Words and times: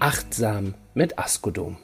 achtsam 0.00 0.74
mit 0.94 1.18
Askodom. 1.18 1.76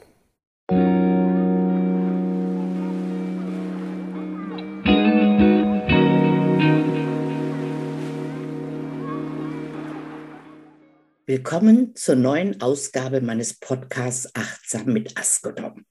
Willkommen 11.25 11.95
zur 11.95 12.15
neuen 12.15 12.59
Ausgabe 12.61 13.21
meines 13.21 13.53
Podcasts 13.53 14.29
Achtsam 14.35 14.87
mit 14.87 15.17
Askodom. 15.17 15.85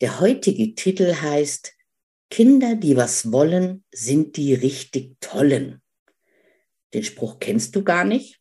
Der 0.00 0.20
heutige 0.20 0.76
Titel 0.76 1.14
heißt 1.14 1.74
Kinder, 2.30 2.76
die 2.76 2.96
was 2.96 3.32
wollen, 3.32 3.84
sind 3.90 4.36
die 4.36 4.54
richtig 4.54 5.16
tollen. 5.20 5.82
Den 6.94 7.02
Spruch 7.02 7.40
kennst 7.40 7.74
du 7.74 7.82
gar 7.82 8.04
nicht? 8.04 8.40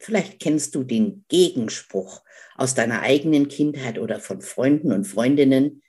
Vielleicht 0.00 0.40
kennst 0.40 0.74
du 0.74 0.82
den 0.82 1.26
Gegenspruch 1.28 2.24
aus 2.56 2.74
deiner 2.74 3.02
eigenen 3.02 3.48
Kindheit 3.48 3.98
oder 3.98 4.18
von 4.18 4.40
Freunden 4.40 4.92
und 4.92 5.04
Freundinnen. 5.04 5.82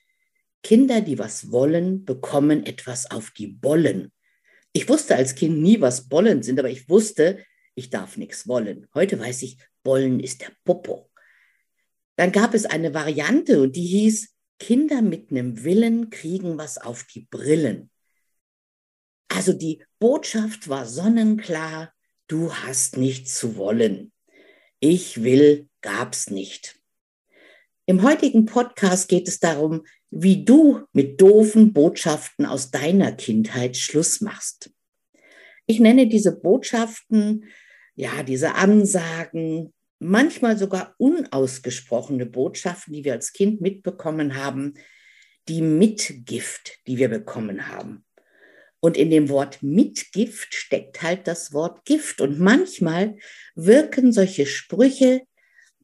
Kinder, 0.63 0.99
die 0.99 1.17
was 1.17 1.51
wollen, 1.51 2.03
bekommen 2.03 2.65
etwas 2.65 3.09
auf 3.09 3.31
die 3.31 3.47
Bollen. 3.47 4.11
Ich 4.73 4.89
wusste 4.89 5.15
als 5.15 5.35
Kind 5.35 5.61
nie, 5.61 5.79
was 5.79 6.09
Bollen 6.09 6.43
sind, 6.43 6.59
aber 6.59 6.69
ich 6.69 6.89
wusste, 6.89 7.43
ich 7.73 7.89
darf 7.89 8.17
nichts 8.17 8.47
wollen. 8.49 8.87
Heute 8.93 9.17
weiß 9.17 9.43
ich, 9.43 9.57
Bollen 9.81 10.19
ist 10.19 10.41
der 10.41 10.51
Popo. 10.65 11.09
Dann 12.17 12.33
gab 12.33 12.53
es 12.53 12.65
eine 12.65 12.93
Variante 12.93 13.61
und 13.61 13.77
die 13.77 13.85
hieß, 13.85 14.35
Kinder 14.59 15.01
mit 15.01 15.31
einem 15.31 15.63
Willen 15.63 16.09
kriegen 16.09 16.57
was 16.57 16.77
auf 16.77 17.05
die 17.05 17.21
Brillen. 17.31 17.89
Also 19.29 19.53
die 19.53 19.83
Botschaft 19.99 20.67
war 20.67 20.85
sonnenklar, 20.85 21.93
du 22.31 22.53
hast 22.53 22.97
nichts 22.97 23.37
zu 23.37 23.55
wollen. 23.57 24.11
Ich 24.79 25.23
will 25.23 25.67
gab's 25.81 26.29
nicht. 26.29 26.79
Im 27.85 28.03
heutigen 28.03 28.45
Podcast 28.45 29.09
geht 29.09 29.27
es 29.27 29.39
darum, 29.39 29.83
wie 30.09 30.45
du 30.45 30.85
mit 30.93 31.19
doofen 31.19 31.73
Botschaften 31.73 32.45
aus 32.45 32.71
deiner 32.71 33.11
Kindheit 33.11 33.77
Schluss 33.77 34.21
machst. 34.21 34.71
Ich 35.65 35.79
nenne 35.79 36.07
diese 36.07 36.39
Botschaften 36.39 37.45
ja, 37.95 38.23
diese 38.23 38.55
Ansagen, 38.55 39.73
manchmal 39.99 40.57
sogar 40.57 40.95
unausgesprochene 40.97 42.25
Botschaften, 42.25 42.93
die 42.93 43.03
wir 43.03 43.13
als 43.13 43.33
Kind 43.33 43.61
mitbekommen 43.61 44.35
haben, 44.35 44.73
die 45.47 45.61
Mitgift, 45.61 46.79
die 46.87 46.97
wir 46.97 47.09
bekommen 47.09 47.67
haben. 47.67 48.05
Und 48.81 48.97
in 48.97 49.11
dem 49.11 49.29
Wort 49.29 49.61
Mitgift 49.61 50.53
steckt 50.53 51.01
halt 51.03 51.27
das 51.27 51.53
Wort 51.53 51.85
Gift. 51.85 52.19
Und 52.19 52.39
manchmal 52.39 53.15
wirken 53.55 54.11
solche 54.11 54.45
Sprüche 54.45 55.21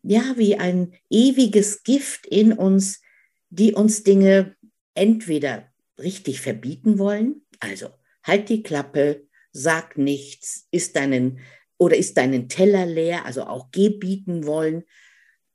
ja 0.02 0.34
wie 0.36 0.58
ein 0.58 0.94
ewiges 1.09 1.84
Gift 1.84 2.25
in 2.25 2.53
uns, 2.53 3.02
die 3.50 3.74
uns 3.74 4.03
Dinge 4.03 4.56
entweder 4.96 5.72
richtig 6.00 6.41
verbieten 6.41 7.00
wollen, 7.00 7.46
also 7.59 7.90
halt 8.24 8.50
die 8.50 8.63
Klappe, 8.63 9.28
sag 9.52 9.97
nichts, 9.97 10.68
ist 10.72 10.96
deinen 10.96 11.40
oder 11.78 11.96
ist 11.96 12.18
deinen 12.18 12.50
Teller 12.50 12.85
leer, 12.85 13.25
also 13.25 13.44
auch 13.44 13.72
gebieten 13.72 14.46
wollen. 14.46 14.84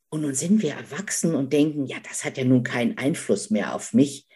Und 0.08 0.22
nun 0.22 0.34
sind 0.34 0.62
wir 0.62 0.74
erwachsen 0.74 1.34
und 1.34 1.52
denken, 1.52 1.86
ja, 1.86 1.96
das 2.08 2.24
hat 2.24 2.38
ja 2.38 2.44
nun 2.44 2.62
keinen 2.62 2.98
Einfluss 2.98 3.50
mehr 3.50 3.74
auf 3.74 3.92
mich. 3.92 4.28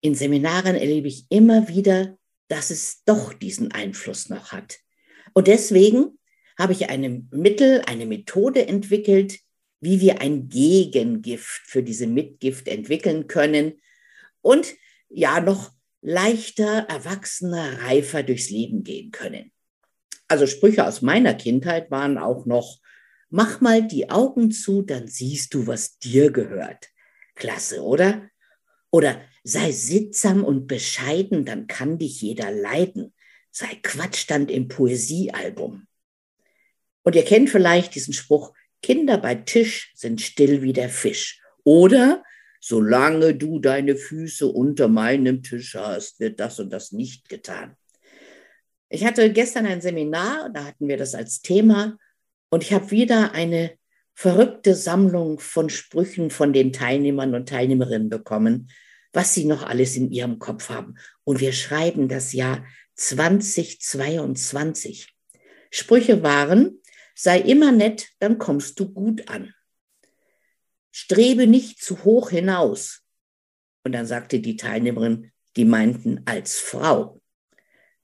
In 0.00 0.14
Seminaren 0.14 0.76
erlebe 0.76 1.08
ich 1.08 1.26
immer 1.30 1.68
wieder, 1.68 2.18
dass 2.48 2.70
es 2.70 3.02
doch 3.04 3.32
diesen 3.32 3.72
Einfluss 3.72 4.28
noch 4.28 4.52
hat. 4.52 4.78
Und 5.34 5.48
deswegen 5.48 6.18
habe 6.58 6.72
ich 6.72 6.88
eine 6.88 7.22
Mittel, 7.30 7.82
eine 7.86 8.06
Methode 8.06 8.66
entwickelt, 8.66 9.38
wie 9.80 10.00
wir 10.00 10.20
ein 10.20 10.48
Gegengift 10.48 11.62
für 11.64 11.82
diese 11.82 12.06
Mitgift 12.06 12.66
entwickeln 12.68 13.26
können 13.26 13.74
und 14.40 14.74
ja 15.08 15.40
noch 15.40 15.72
leichter, 16.00 16.86
erwachsener, 16.88 17.82
reifer 17.82 18.22
durchs 18.22 18.50
Leben 18.50 18.84
gehen 18.84 19.10
können. 19.10 19.52
Also 20.28 20.46
Sprüche 20.46 20.86
aus 20.86 21.02
meiner 21.02 21.34
Kindheit 21.34 21.90
waren 21.90 22.18
auch 22.18 22.46
noch, 22.46 22.80
mach 23.28 23.60
mal 23.60 23.86
die 23.86 24.10
Augen 24.10 24.50
zu, 24.50 24.82
dann 24.82 25.08
siehst 25.08 25.54
du, 25.54 25.66
was 25.66 25.98
dir 25.98 26.32
gehört. 26.32 26.88
Klasse, 27.34 27.82
oder? 27.82 28.28
Oder 28.90 29.20
sei 29.46 29.70
sittsam 29.70 30.44
und 30.44 30.66
bescheiden, 30.66 31.44
dann 31.44 31.68
kann 31.68 31.98
dich 31.98 32.20
jeder 32.20 32.50
leiden. 32.50 33.14
Sei 33.52 33.78
Quatsch 33.80 34.16
stand 34.16 34.50
im 34.50 34.66
Poesiealbum. 34.66 35.86
Und 37.04 37.14
ihr 37.14 37.24
kennt 37.24 37.48
vielleicht 37.50 37.94
diesen 37.94 38.12
Spruch, 38.12 38.52
Kinder 38.82 39.18
bei 39.18 39.36
Tisch 39.36 39.92
sind 39.94 40.20
still 40.20 40.62
wie 40.62 40.72
der 40.72 40.88
Fisch. 40.88 41.40
Oder, 41.62 42.24
solange 42.60 43.36
du 43.36 43.60
deine 43.60 43.94
Füße 43.94 44.48
unter 44.48 44.88
meinem 44.88 45.44
Tisch 45.44 45.76
hast, 45.76 46.18
wird 46.18 46.40
das 46.40 46.58
und 46.58 46.70
das 46.70 46.90
nicht 46.90 47.28
getan. 47.28 47.76
Ich 48.88 49.04
hatte 49.04 49.32
gestern 49.32 49.66
ein 49.66 49.80
Seminar, 49.80 50.50
da 50.52 50.64
hatten 50.64 50.88
wir 50.88 50.96
das 50.96 51.14
als 51.14 51.40
Thema 51.40 51.96
und 52.50 52.64
ich 52.64 52.72
habe 52.72 52.90
wieder 52.90 53.32
eine 53.32 53.72
verrückte 54.12 54.74
Sammlung 54.74 55.38
von 55.38 55.70
Sprüchen 55.70 56.30
von 56.30 56.52
den 56.52 56.72
Teilnehmern 56.72 57.34
und 57.34 57.48
Teilnehmerinnen 57.48 58.08
bekommen, 58.08 58.70
was 59.16 59.32
sie 59.32 59.46
noch 59.46 59.62
alles 59.62 59.96
in 59.96 60.12
ihrem 60.12 60.38
Kopf 60.38 60.68
haben. 60.68 60.96
Und 61.24 61.40
wir 61.40 61.54
schreiben 61.54 62.06
das 62.06 62.34
Jahr 62.34 62.66
2022. 62.96 65.16
Sprüche 65.70 66.22
waren, 66.22 66.82
sei 67.14 67.40
immer 67.40 67.72
nett, 67.72 68.10
dann 68.18 68.36
kommst 68.36 68.78
du 68.78 68.92
gut 68.92 69.30
an. 69.30 69.54
Strebe 70.90 71.46
nicht 71.46 71.82
zu 71.82 72.04
hoch 72.04 72.28
hinaus. 72.28 73.04
Und 73.84 73.92
dann 73.92 74.04
sagte 74.04 74.40
die 74.40 74.56
Teilnehmerin, 74.56 75.32
die 75.56 75.64
meinten 75.64 76.20
als 76.26 76.58
Frau. 76.58 77.22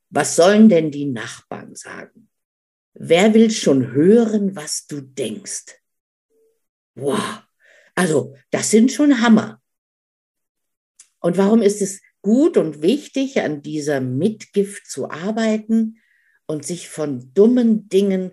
Was 0.09 0.35
sollen 0.35 0.71
denn 0.71 0.91
die 0.91 1.05
Nachbarn 1.05 1.75
sagen? 1.75 2.31
Wer 2.95 3.35
will 3.35 3.51
schon 3.51 3.93
hören, 3.93 4.57
was 4.57 4.87
du 4.87 5.03
denkst? 5.03 5.79
Wow, 6.95 7.43
also 7.95 8.35
das 8.51 8.71
sind 8.71 8.91
schon 8.91 9.21
Hammer. 9.21 9.62
Und 11.23 11.39
warum 11.39 11.63
ist 11.63 11.81
es 11.81 12.03
gut 12.21 12.57
und 12.57 12.83
wichtig, 12.83 13.41
an 13.41 13.63
dieser 13.63 14.01
Mitgift 14.01 14.87
zu 14.87 15.09
arbeiten 15.09 16.01
und 16.47 16.67
sich 16.67 16.89
von 16.89 17.33
dummen 17.33 17.89
Dingen 17.89 18.33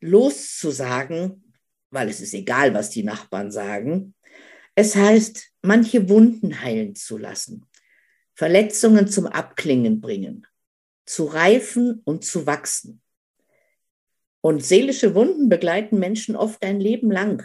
loszusagen, 0.00 1.52
weil 1.90 2.08
es 2.08 2.20
ist 2.20 2.34
egal, 2.34 2.74
was 2.74 2.90
die 2.90 3.02
Nachbarn 3.02 3.50
sagen. 3.50 4.14
Es 4.76 4.94
heißt, 4.94 5.50
manche 5.62 6.08
Wunden 6.08 6.62
heilen 6.62 6.94
zu 6.94 7.18
lassen, 7.18 7.66
Verletzungen 8.34 9.08
zum 9.08 9.26
Abklingen 9.26 10.00
bringen, 10.00 10.46
zu 11.06 11.24
reifen 11.24 12.02
und 12.04 12.24
zu 12.24 12.46
wachsen. 12.46 13.02
Und 14.40 14.64
seelische 14.64 15.16
Wunden 15.16 15.48
begleiten 15.48 15.98
Menschen 15.98 16.36
oft 16.36 16.62
ein 16.62 16.78
Leben 16.78 17.10
lang. 17.10 17.44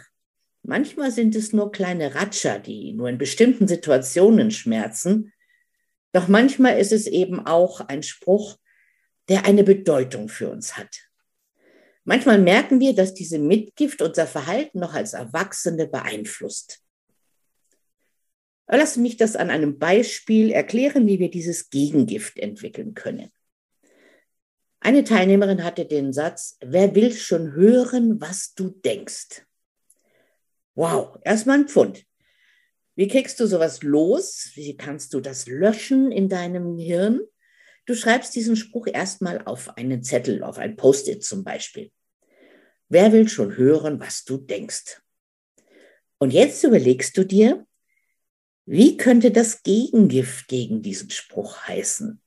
Manchmal 0.64 1.12
sind 1.12 1.36
es 1.36 1.52
nur 1.52 1.74
kleine 1.74 2.16
Ratscher, 2.16 2.58
die 2.58 2.94
nur 2.94 3.10
in 3.10 3.18
bestimmten 3.18 3.68
Situationen 3.68 4.50
schmerzen. 4.50 5.34
Doch 6.14 6.30
manchmal 6.30 6.80
ist 6.80 6.94
es 6.94 7.06
eben 7.06 7.46
auch 7.46 7.82
ein 7.82 8.02
Spruch, 8.02 8.58
der 9.28 9.46
eine 9.46 9.66
Bedeutung 9.66 10.30
für 10.30 10.50
uns 10.50 10.78
hat. 10.78 11.10
Manchmal 12.06 12.38
merken 12.38 12.80
wir, 12.80 12.96
dass 12.96 13.14
diese 13.14 13.40
Mitgift 13.40 14.02
unser 14.02 14.26
Verhalten 14.26 14.80
noch 14.80 14.94
als 14.94 15.14
Erwachsene 15.14 15.88
beeinflusst. 15.88 16.82
Lass 18.68 18.96
mich 18.96 19.18
das 19.18 19.36
an 19.36 19.50
einem 19.50 19.78
Beispiel 19.78 20.52
erklären, 20.52 21.08
wie 21.08 21.20
wir 21.20 21.30
dieses 21.30 21.70
Gegengift 21.70 22.40
entwickeln 22.40 22.94
können. 22.94 23.32
Eine 24.80 25.04
Teilnehmerin 25.04 25.64
hatte 25.64 25.86
den 25.86 26.12
Satz, 26.14 26.58
wer 26.62 26.96
will 26.96 27.14
schon 27.14 27.54
hören, 27.54 28.20
was 28.20 28.54
du 28.54 28.70
denkst? 28.70 29.46
Wow, 30.76 31.20
erstmal 31.24 31.60
ein 31.60 31.68
Pfund. 31.68 32.06
Wie 32.96 33.08
kriegst 33.08 33.40
du 33.40 33.48
sowas 33.48 33.82
los? 33.84 34.52
Wie 34.56 34.76
kannst 34.78 35.14
du 35.14 35.20
das 35.20 35.48
löschen 35.48 36.12
in 36.12 36.30
deinem 36.30 36.78
Hirn? 36.78 37.22
Du 37.86 37.96
schreibst 37.96 38.36
diesen 38.36 38.56
Spruch 38.56 38.88
erstmal 38.88 39.44
auf 39.46 39.78
einen 39.78 40.04
Zettel, 40.04 40.44
auf 40.44 40.58
ein 40.58 40.76
Post-it 40.76 41.24
zum 41.24 41.44
Beispiel. 41.44 41.92
Wer 42.88 43.12
will 43.12 43.28
schon 43.28 43.58
hören, 43.58 44.00
was 44.00 44.24
du 44.24 44.38
denkst? 44.38 45.02
Und 46.18 46.32
jetzt 46.32 46.64
überlegst 46.64 47.18
du 47.18 47.26
dir, 47.26 47.66
wie 48.66 48.96
könnte 48.96 49.32
das 49.32 49.64
Gegengift 49.64 50.48
gegen 50.48 50.82
diesen 50.82 51.10
Spruch 51.10 51.68
heißen? 51.68 52.22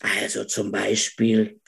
Also 0.00 0.44
zum 0.44 0.70
Beispiel, 0.70 1.60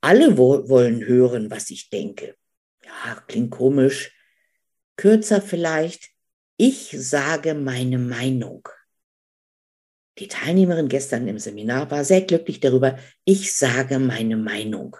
alle 0.00 0.38
wo 0.38 0.68
wollen 0.68 1.04
hören, 1.04 1.50
was 1.50 1.70
ich 1.70 1.90
denke. 1.90 2.36
Ja, 2.84 3.22
klingt 3.26 3.50
komisch. 3.50 4.12
Kürzer 4.96 5.42
vielleicht, 5.42 6.10
ich 6.56 6.96
sage 6.98 7.54
meine 7.54 7.98
Meinung. 7.98 8.68
Die 10.18 10.28
Teilnehmerin 10.28 10.88
gestern 10.88 11.26
im 11.26 11.38
Seminar 11.38 11.90
war 11.90 12.04
sehr 12.04 12.22
glücklich 12.22 12.60
darüber, 12.60 12.98
ich 13.24 13.54
sage 13.54 13.98
meine 13.98 14.36
Meinung. 14.36 14.96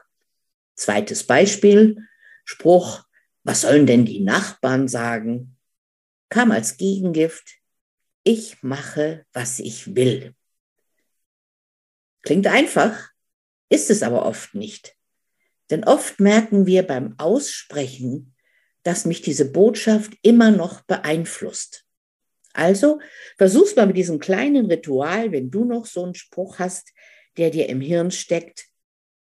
Zweites 0.75 1.25
Beispiel, 1.25 1.99
Spruch, 2.45 3.05
was 3.45 3.61
sollen 3.61 3.87
denn 3.87 4.05
die 4.05 4.21
Nachbarn 4.21 4.89
sagen? 4.89 5.57
Kam 6.29 6.51
als 6.51 6.77
Gegengift, 6.77 7.61
ich 8.25 8.63
mache, 8.63 9.25
was 9.33 9.61
ich 9.61 9.95
will. 9.95 10.35
Klingt 12.23 12.47
einfach, 12.47 13.11
ist 13.69 13.91
es 13.91 14.03
aber 14.03 14.27
oft 14.27 14.55
nicht. 14.55 14.97
Denn 15.71 15.85
oft 15.85 16.19
merken 16.21 16.67
wir 16.67 16.83
beim 16.83 17.15
Aussprechen, 17.19 18.34
dass 18.85 19.05
mich 19.05 19.23
diese 19.23 19.51
Botschaft 19.51 20.17
immer 20.23 20.51
noch 20.51 20.83
beeinflusst. 20.83 21.85
Also 22.53 23.01
versuch's 23.37 23.75
mal 23.75 23.87
mit 23.87 23.97
diesem 23.97 24.21
kleinen 24.21 24.67
Ritual, 24.67 25.33
wenn 25.33 25.51
du 25.51 25.65
noch 25.65 25.87
so 25.87 26.05
einen 26.05 26.15
Spruch 26.15 26.61
hast, 26.61 26.93
der 27.37 27.51
dir 27.51 27.69
im 27.69 27.81
Hirn 27.81 28.13
steckt, 28.13 28.67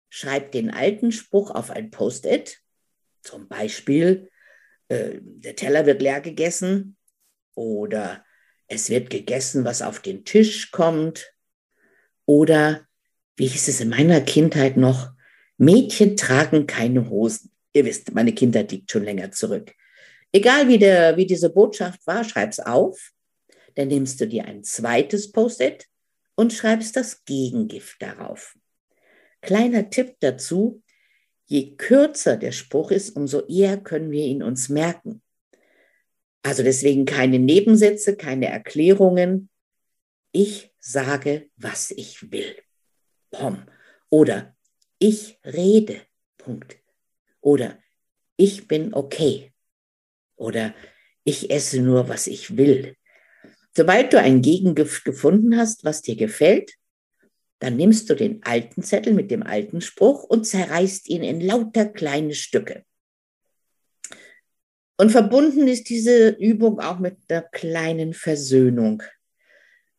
schreib 0.08 0.52
den 0.52 0.70
alten 0.70 1.10
Spruch 1.10 1.50
auf 1.50 1.70
ein 1.70 1.90
Post-it. 1.90 2.60
Zum 3.22 3.48
Beispiel, 3.48 4.30
äh, 4.88 5.18
der 5.20 5.56
Teller 5.56 5.86
wird 5.86 6.00
leer 6.00 6.20
gegessen 6.20 6.96
oder 7.54 8.24
es 8.68 8.90
wird 8.90 9.10
gegessen, 9.10 9.64
was 9.64 9.82
auf 9.82 9.98
den 10.00 10.24
Tisch 10.24 10.70
kommt 10.70 11.34
oder, 12.26 12.86
wie 13.36 13.48
hieß 13.48 13.66
es 13.68 13.80
in 13.80 13.88
meiner 13.88 14.20
Kindheit 14.20 14.76
noch, 14.76 15.10
Mädchen 15.56 16.16
tragen 16.16 16.66
keine 16.66 17.10
Hosen. 17.10 17.53
Ihr 17.74 17.84
wisst, 17.84 18.14
meine 18.14 18.32
Kindheit 18.32 18.70
liegt 18.70 18.90
schon 18.90 19.04
länger 19.04 19.30
zurück. 19.32 19.74
Egal 20.32 20.68
wie, 20.68 20.78
der, 20.78 21.16
wie 21.16 21.26
diese 21.26 21.50
Botschaft 21.50 22.06
war, 22.06 22.24
schreib's 22.24 22.60
auf. 22.60 23.12
Dann 23.74 23.88
nimmst 23.88 24.20
du 24.20 24.28
dir 24.28 24.44
ein 24.44 24.62
zweites 24.62 25.32
Post-it 25.32 25.88
und 26.36 26.52
schreibst 26.52 26.96
das 26.96 27.24
Gegengift 27.24 28.00
darauf. 28.00 28.56
Kleiner 29.40 29.90
Tipp 29.90 30.16
dazu, 30.20 30.82
je 31.46 31.76
kürzer 31.76 32.36
der 32.36 32.52
Spruch 32.52 32.92
ist, 32.92 33.10
umso 33.16 33.46
eher 33.46 33.76
können 33.76 34.10
wir 34.10 34.24
ihn 34.24 34.42
uns 34.42 34.68
merken. 34.68 35.20
Also 36.42 36.62
deswegen 36.62 37.06
keine 37.06 37.38
Nebensätze, 37.38 38.16
keine 38.16 38.46
Erklärungen. 38.46 39.48
Ich 40.30 40.72
sage, 40.78 41.50
was 41.56 41.90
ich 41.90 42.30
will. 42.30 42.56
Pom. 43.30 43.64
Oder 44.10 44.54
ich 44.98 45.40
rede. 45.44 46.00
Punkt. 46.38 46.83
Oder 47.44 47.78
ich 48.36 48.68
bin 48.68 48.94
okay. 48.94 49.52
Oder 50.34 50.74
ich 51.24 51.50
esse 51.50 51.80
nur, 51.82 52.08
was 52.08 52.26
ich 52.26 52.56
will. 52.56 52.96
Sobald 53.76 54.12
du 54.12 54.18
ein 54.18 54.40
Gegengift 54.40 55.04
gefunden 55.04 55.58
hast, 55.58 55.84
was 55.84 56.00
dir 56.00 56.16
gefällt, 56.16 56.72
dann 57.58 57.76
nimmst 57.76 58.08
du 58.08 58.14
den 58.14 58.42
alten 58.44 58.82
Zettel 58.82 59.12
mit 59.12 59.30
dem 59.30 59.42
alten 59.42 59.82
Spruch 59.82 60.24
und 60.24 60.46
zerreißt 60.46 61.08
ihn 61.10 61.22
in 61.22 61.42
lauter 61.42 61.84
kleine 61.84 62.34
Stücke. 62.34 62.82
Und 64.96 65.10
verbunden 65.10 65.68
ist 65.68 65.90
diese 65.90 66.30
Übung 66.30 66.80
auch 66.80 66.98
mit 66.98 67.18
einer 67.28 67.42
kleinen 67.42 68.14
Versöhnung, 68.14 69.02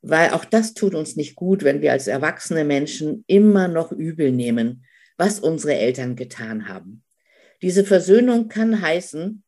weil 0.01 0.31
auch 0.31 0.45
das 0.45 0.73
tut 0.73 0.95
uns 0.95 1.15
nicht 1.15 1.35
gut, 1.35 1.63
wenn 1.63 1.81
wir 1.81 1.91
als 1.91 2.07
erwachsene 2.07 2.63
Menschen 2.63 3.23
immer 3.27 3.67
noch 3.67 3.91
übel 3.91 4.31
nehmen, 4.31 4.85
was 5.17 5.39
unsere 5.39 5.75
Eltern 5.75 6.15
getan 6.15 6.67
haben. 6.67 7.04
Diese 7.65 7.83
Versöhnung 7.83 8.47
kann 8.47 8.79
heißen, 8.79 9.43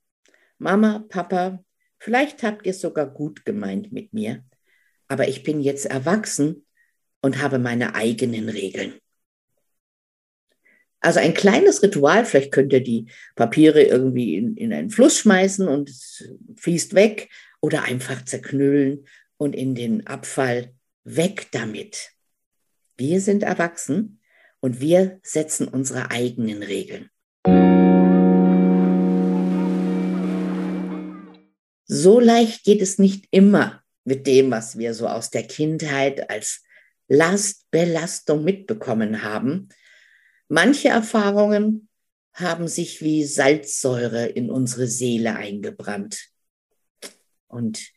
Mama, 0.58 1.06
Papa, 1.08 1.64
vielleicht 2.00 2.42
habt 2.42 2.66
ihr 2.66 2.72
es 2.72 2.82
sogar 2.82 3.06
gut 3.06 3.46
gemeint 3.46 3.94
mit 3.94 4.12
mir, 4.12 4.44
aber 5.08 5.28
ich 5.28 5.44
bin 5.44 5.62
jetzt 5.62 5.86
erwachsen 5.86 6.66
und 7.22 7.44
habe 7.44 7.60
meine 7.60 7.94
eigenen 7.94 8.50
Regeln. 8.50 8.96
Also 11.00 11.20
ein 11.20 11.36
kleines 11.36 11.84
Ritual, 11.84 12.26
vielleicht 12.26 12.52
könnt 12.52 12.74
ihr 12.74 12.82
die 12.82 13.06
Papiere 13.36 13.84
irgendwie 13.84 14.36
in, 14.36 14.58
in 14.58 14.74
einen 14.74 14.90
Fluss 14.90 15.20
schmeißen 15.20 15.68
und 15.68 15.88
es 15.92 16.28
fließt 16.56 16.96
weg 16.96 17.30
oder 17.62 17.84
einfach 17.84 18.26
zerknüllen 18.26 19.06
und 19.38 19.56
in 19.56 19.76
den 19.76 20.08
Abfall 20.08 20.74
weg 21.04 21.50
damit. 21.52 22.14
Wir 22.98 23.22
sind 23.22 23.44
erwachsen 23.44 24.22
und 24.60 24.82
wir 24.82 25.20
setzen 25.22 25.68
unsere 25.68 26.10
eigenen 26.10 26.64
Regeln. 26.64 27.12
So 31.88 32.20
leicht 32.20 32.64
geht 32.64 32.82
es 32.82 33.00
nicht 33.00 33.28
immer 33.32 33.82
mit 34.04 34.28
dem, 34.28 34.52
was 34.52 34.78
wir 34.78 34.94
so 34.94 35.08
aus 35.08 35.30
der 35.30 35.44
Kindheit 35.44 36.30
als 36.30 36.64
Lastbelastung 37.08 38.44
mitbekommen 38.44 39.24
haben. 39.24 39.70
Manche 40.50 40.90
Erfahrungen 40.90 41.90
haben 42.34 42.68
sich 42.68 43.02
wie 43.02 43.26
Salzsäure 43.26 44.28
in 44.28 44.52
unsere 44.52 44.88
Seele 44.88 45.36
eingebrannt. 45.36 46.30
Und 47.48 47.92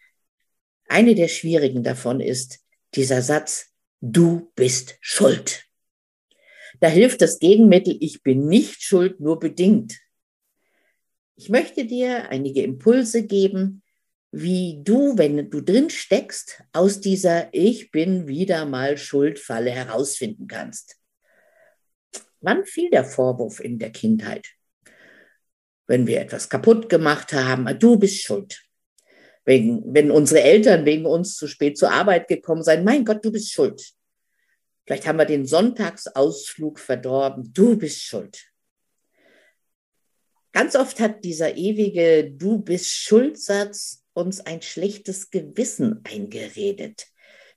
eine 0.88 1.14
der 1.14 1.28
schwierigen 1.28 1.82
davon 1.82 2.20
ist 2.20 2.60
dieser 2.94 3.22
Satz, 3.22 3.72
du 4.00 4.50
bist 4.54 4.96
schuld. 5.00 5.64
Da 6.81 6.88
hilft 6.88 7.20
das 7.20 7.38
Gegenmittel, 7.38 7.96
ich 8.00 8.22
bin 8.22 8.46
nicht 8.46 8.82
schuld, 8.82 9.20
nur 9.20 9.38
bedingt. 9.38 9.98
Ich 11.40 11.48
möchte 11.48 11.87
dir 11.87 12.28
einige 12.28 12.62
Impulse 12.62 13.26
geben, 13.26 13.82
wie 14.31 14.82
du, 14.84 15.16
wenn 15.16 15.48
du 15.48 15.62
drin 15.62 15.88
steckst, 15.88 16.62
aus 16.75 17.00
dieser 17.00 17.48
Ich 17.52 17.90
bin 17.90 18.28
wieder 18.28 18.66
mal 18.66 18.98
Schuldfalle 18.98 19.70
herausfinden 19.70 20.48
kannst. 20.48 20.98
Wann 22.42 22.66
fiel 22.66 22.91
der 22.91 23.06
Vorwurf 23.06 23.58
in 23.58 23.79
der 23.79 23.91
Kindheit? 23.91 24.48
Wenn 25.86 26.06
wir 26.06 26.20
etwas 26.20 26.50
kaputt 26.50 26.91
gemacht 26.91 27.32
haben, 27.32 27.67
du 27.79 27.98
bist 27.98 28.22
schuld. 28.22 28.60
Wegen, 29.46 29.94
wenn 29.94 30.10
unsere 30.10 30.43
Eltern 30.43 30.84
wegen 30.84 31.06
uns 31.06 31.36
zu 31.36 31.48
spät 31.48 31.79
zur 31.79 31.91
Arbeit 31.91 32.29
gekommen 32.29 32.62
sind, 32.62 32.84
mein 32.84 33.06
Gott, 33.06 33.24
du 33.24 33.32
bist 33.32 33.50
schuld. 33.50 33.82
Vielleicht 34.84 35.06
haben 35.06 35.19
wir 35.19 35.24
den 35.24 35.46
Sonntagsausflug 35.46 36.79
verdorben. 36.79 37.50
Du 37.55 37.79
bist 37.79 38.03
schuld. 38.03 38.49
Ganz 40.52 40.74
oft 40.74 41.00
hat 41.00 41.24
dieser 41.24 41.56
ewige 41.56 42.30
Du 42.30 42.58
bist 42.58 42.90
Schuldsatz 42.92 44.04
uns 44.12 44.40
ein 44.40 44.62
schlechtes 44.62 45.30
Gewissen 45.30 46.02
eingeredet, 46.04 47.06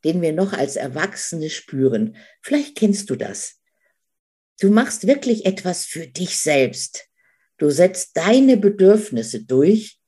den 0.04 0.22
wir 0.22 0.34
noch 0.34 0.54
als 0.54 0.76
Erwachsene 0.76 1.50
spüren. 1.50 2.16
Vielleicht 2.42 2.76
kennst 2.76 3.10
du 3.10 3.16
das. 3.16 3.60
Du 4.60 4.70
machst 4.70 5.08
wirklich 5.08 5.46
etwas 5.46 5.86
für 5.86 6.08
dich 6.08 6.38
selbst. 6.38 7.08
Du 7.58 7.70
setzt 7.70 8.16
deine 8.16 8.58
Bedürfnisse 8.58 9.44
durch, 9.44 10.00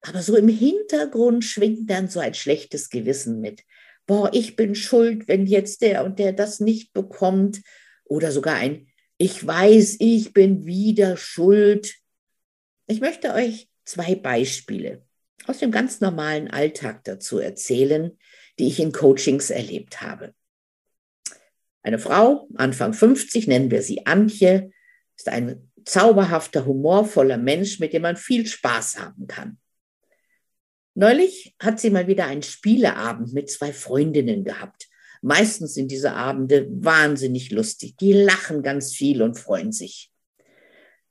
aber 0.00 0.22
so 0.22 0.36
im 0.36 0.48
Hintergrund 0.48 1.44
schwingt 1.44 1.90
dann 1.90 2.08
so 2.08 2.20
ein 2.20 2.34
schlechtes 2.34 2.90
Gewissen 2.90 3.40
mit 3.40 3.62
boah, 4.06 4.30
ich 4.32 4.56
bin 4.56 4.74
schuld, 4.74 5.28
wenn 5.28 5.46
jetzt 5.46 5.82
der 5.82 6.04
und 6.04 6.18
der 6.18 6.32
das 6.32 6.60
nicht 6.60 6.92
bekommt. 6.92 7.60
Oder 8.04 8.32
sogar 8.32 8.56
ein, 8.56 8.88
ich 9.18 9.44
weiß, 9.46 9.96
ich 10.00 10.32
bin 10.32 10.66
wieder 10.66 11.16
schuld. 11.16 11.94
Ich 12.86 13.00
möchte 13.00 13.32
euch 13.32 13.68
zwei 13.84 14.14
Beispiele 14.14 15.02
aus 15.46 15.58
dem 15.58 15.70
ganz 15.70 16.00
normalen 16.00 16.48
Alltag 16.48 17.04
dazu 17.04 17.38
erzählen, 17.38 18.18
die 18.58 18.68
ich 18.68 18.80
in 18.80 18.92
Coachings 18.92 19.50
erlebt 19.50 20.02
habe. 20.02 20.34
Eine 21.82 21.98
Frau, 21.98 22.48
Anfang 22.54 22.94
50, 22.94 23.46
nennen 23.46 23.70
wir 23.70 23.82
sie 23.82 24.06
Antje, 24.06 24.70
ist 25.16 25.28
ein 25.28 25.70
zauberhafter, 25.84 26.64
humorvoller 26.64 27.36
Mensch, 27.36 27.78
mit 27.78 27.92
dem 27.92 28.02
man 28.02 28.16
viel 28.16 28.46
Spaß 28.46 28.98
haben 28.98 29.26
kann. 29.26 29.58
Neulich 30.94 31.54
hat 31.58 31.80
sie 31.80 31.90
mal 31.90 32.06
wieder 32.06 32.26
einen 32.26 32.42
Spieleabend 32.42 33.32
mit 33.32 33.50
zwei 33.50 33.72
Freundinnen 33.72 34.44
gehabt. 34.44 34.88
Meistens 35.22 35.74
sind 35.74 35.90
diese 35.90 36.12
Abende 36.12 36.68
wahnsinnig 36.70 37.50
lustig. 37.50 37.96
Die 37.96 38.12
lachen 38.12 38.62
ganz 38.62 38.94
viel 38.94 39.22
und 39.22 39.38
freuen 39.38 39.72
sich. 39.72 40.13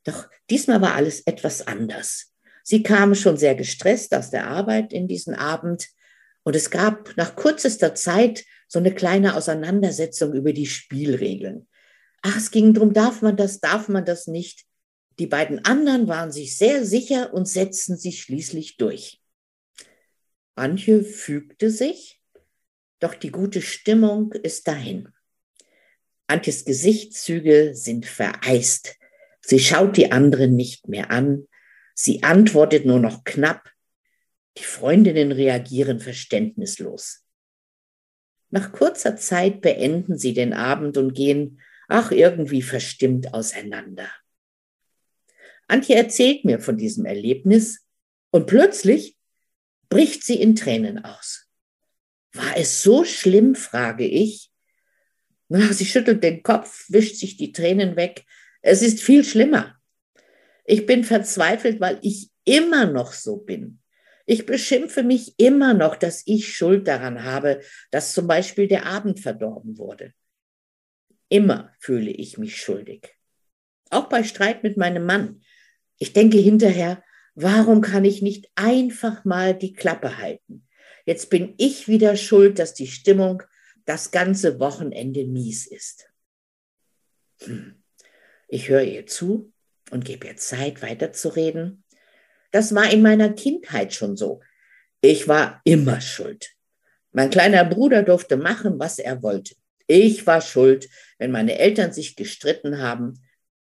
Doch 0.04 0.30
diesmal 0.50 0.82
war 0.82 0.96
alles 0.96 1.22
etwas 1.26 1.66
anders. 1.66 2.34
Sie 2.64 2.84
kam 2.84 3.16
schon 3.16 3.38
sehr 3.38 3.56
gestresst 3.56 4.14
aus 4.14 4.30
der 4.30 4.48
Arbeit 4.48 4.94
in 4.94 5.08
diesen 5.08 5.36
Abend 5.36 5.88
und 6.44 6.56
es 6.56 6.70
gab 6.70 7.16
nach 7.18 7.36
kürzester 7.36 7.96
Zeit 7.96 8.46
so 8.68 8.80
eine 8.80 8.94
kleine 8.94 9.36
Auseinandersetzung 9.36 10.34
über 10.34 10.54
die 10.54 10.66
Spielregeln. 10.66 11.68
Ach, 12.22 12.38
es 12.38 12.52
ging 12.52 12.74
darum, 12.74 12.94
darf 12.94 13.22
man 13.22 13.36
das, 13.36 13.60
darf 13.60 13.90
man 13.90 14.06
das 14.06 14.28
nicht. 14.28 14.66
Die 15.20 15.28
beiden 15.28 15.64
anderen 15.66 16.08
waren 16.08 16.32
sich 16.32 16.58
sehr 16.58 16.86
sicher 16.86 17.34
und 17.34 17.48
setzten 17.48 17.98
sich 17.98 18.22
schließlich 18.22 18.78
durch. 18.78 19.22
Antje 20.56 21.04
fügte 21.04 21.70
sich, 21.70 22.22
doch 23.00 23.14
die 23.14 23.32
gute 23.32 23.62
Stimmung 23.62 24.32
ist 24.32 24.68
dahin. 24.68 25.10
Antjes 26.28 26.66
Gesichtszüge 26.66 27.76
sind 27.76 28.06
vereist. 28.06 28.96
Sie 29.46 29.60
schaut 29.60 29.98
die 29.98 30.12
anderen 30.12 30.56
nicht 30.56 30.88
mehr 30.88 31.12
an. 31.12 31.48
Sie 31.94 32.24
antwortet 32.24 32.86
nur 32.86 33.00
noch 33.00 33.24
knapp. 33.24 33.72
Die 34.58 34.64
Freundinnen 34.64 35.32
reagieren 35.32 36.00
verständnislos. 36.00 37.26
Nach 38.50 38.72
kurzer 38.72 39.18
Zeit 39.18 39.62
beenden 39.62 40.18
sie 40.18 40.34
den 40.34 40.54
Abend 40.54 40.98
und 40.98 41.14
gehen, 41.14 41.60
ach, 41.88 42.12
irgendwie 42.12 42.62
verstimmt 42.62 43.34
auseinander. 43.34 44.10
Antje 45.68 45.96
erzählt 45.96 46.46
mir 46.46 46.60
von 46.60 46.78
diesem 46.78 47.06
Erlebnis 47.06 47.86
und 48.32 48.48
plötzlich 48.48 49.18
bricht 49.90 50.24
sie 50.24 50.36
in 50.36 50.56
Tränen 50.56 51.04
aus. 51.04 51.50
War 52.32 52.58
es 52.58 52.82
so 52.82 53.04
schlimm, 53.04 53.56
frage 53.56 54.06
ich. 54.06 54.52
Sie 55.50 55.86
schüttelt 55.86 56.24
den 56.24 56.42
Kopf, 56.44 56.86
wischt 56.90 57.16
sich 57.18 57.38
die 57.38 57.52
Tränen 57.52 57.96
weg. 57.96 58.26
Es 58.64 58.82
ist 58.82 59.02
viel 59.02 59.24
schlimmer. 59.24 59.78
Ich 60.66 60.86
bin 60.86 61.04
verzweifelt, 61.04 61.80
weil 61.82 62.00
ich 62.02 62.32
immer 62.46 62.86
noch 62.86 63.12
so 63.12 63.38
bin. 63.38 63.80
Ich 64.26 64.46
beschimpfe 64.46 65.04
mich 65.04 65.36
immer 65.38 65.74
noch, 65.74 65.98
dass 65.98 66.24
ich 66.26 66.56
Schuld 66.56 66.88
daran 66.88 67.24
habe, 67.24 67.62
dass 67.92 68.14
zum 68.14 68.26
Beispiel 68.26 68.70
der 68.70 68.86
Abend 68.86 69.20
verdorben 69.20 69.78
wurde. 69.78 70.14
Immer 71.28 71.74
fühle 71.78 72.10
ich 72.10 72.38
mich 72.38 72.56
schuldig. 72.56 73.14
Auch 73.90 74.08
bei 74.08 74.24
Streit 74.24 74.64
mit 74.64 74.78
meinem 74.78 75.06
Mann. 75.06 75.42
Ich 75.98 76.14
denke 76.14 76.38
hinterher, 76.38 77.04
warum 77.36 77.82
kann 77.82 78.06
ich 78.06 78.22
nicht 78.22 78.50
einfach 78.56 79.26
mal 79.26 79.54
die 79.54 79.74
Klappe 79.74 80.18
halten? 80.18 80.66
Jetzt 81.06 81.30
bin 81.30 81.54
ich 81.58 81.90
wieder 81.90 82.16
schuld, 82.16 82.60
dass 82.60 82.74
die 82.74 82.88
Stimmung 82.88 83.44
das 83.84 84.12
ganze 84.12 84.62
Wochenende 84.62 85.26
mies 85.26 85.68
ist. 85.68 86.10
Hm. 87.42 87.83
Ich 88.48 88.70
höre 88.70 88.84
ihr 88.84 89.06
zu 89.06 89.52
und 89.92 90.06
gebe 90.06 90.28
ihr 90.28 90.38
Zeit, 90.38 90.82
weiterzureden. 90.82 91.84
Das 92.52 92.74
war 92.76 92.92
in 92.92 93.02
meiner 93.02 93.34
Kindheit 93.34 93.94
schon 93.94 94.16
so. 94.16 94.42
Ich 95.02 95.28
war 95.28 95.62
immer 95.64 96.02
schuld. 96.02 96.52
Mein 97.12 97.30
kleiner 97.30 97.66
Bruder 97.66 98.04
durfte 98.04 98.38
machen, 98.38 98.80
was 98.80 99.00
er 99.00 99.22
wollte. 99.22 99.56
Ich 99.88 100.26
war 100.26 100.42
schuld, 100.42 100.88
wenn 101.18 101.32
meine 101.32 101.60
Eltern 101.60 101.92
sich 101.92 102.16
gestritten 102.16 102.80
haben, 102.80 103.20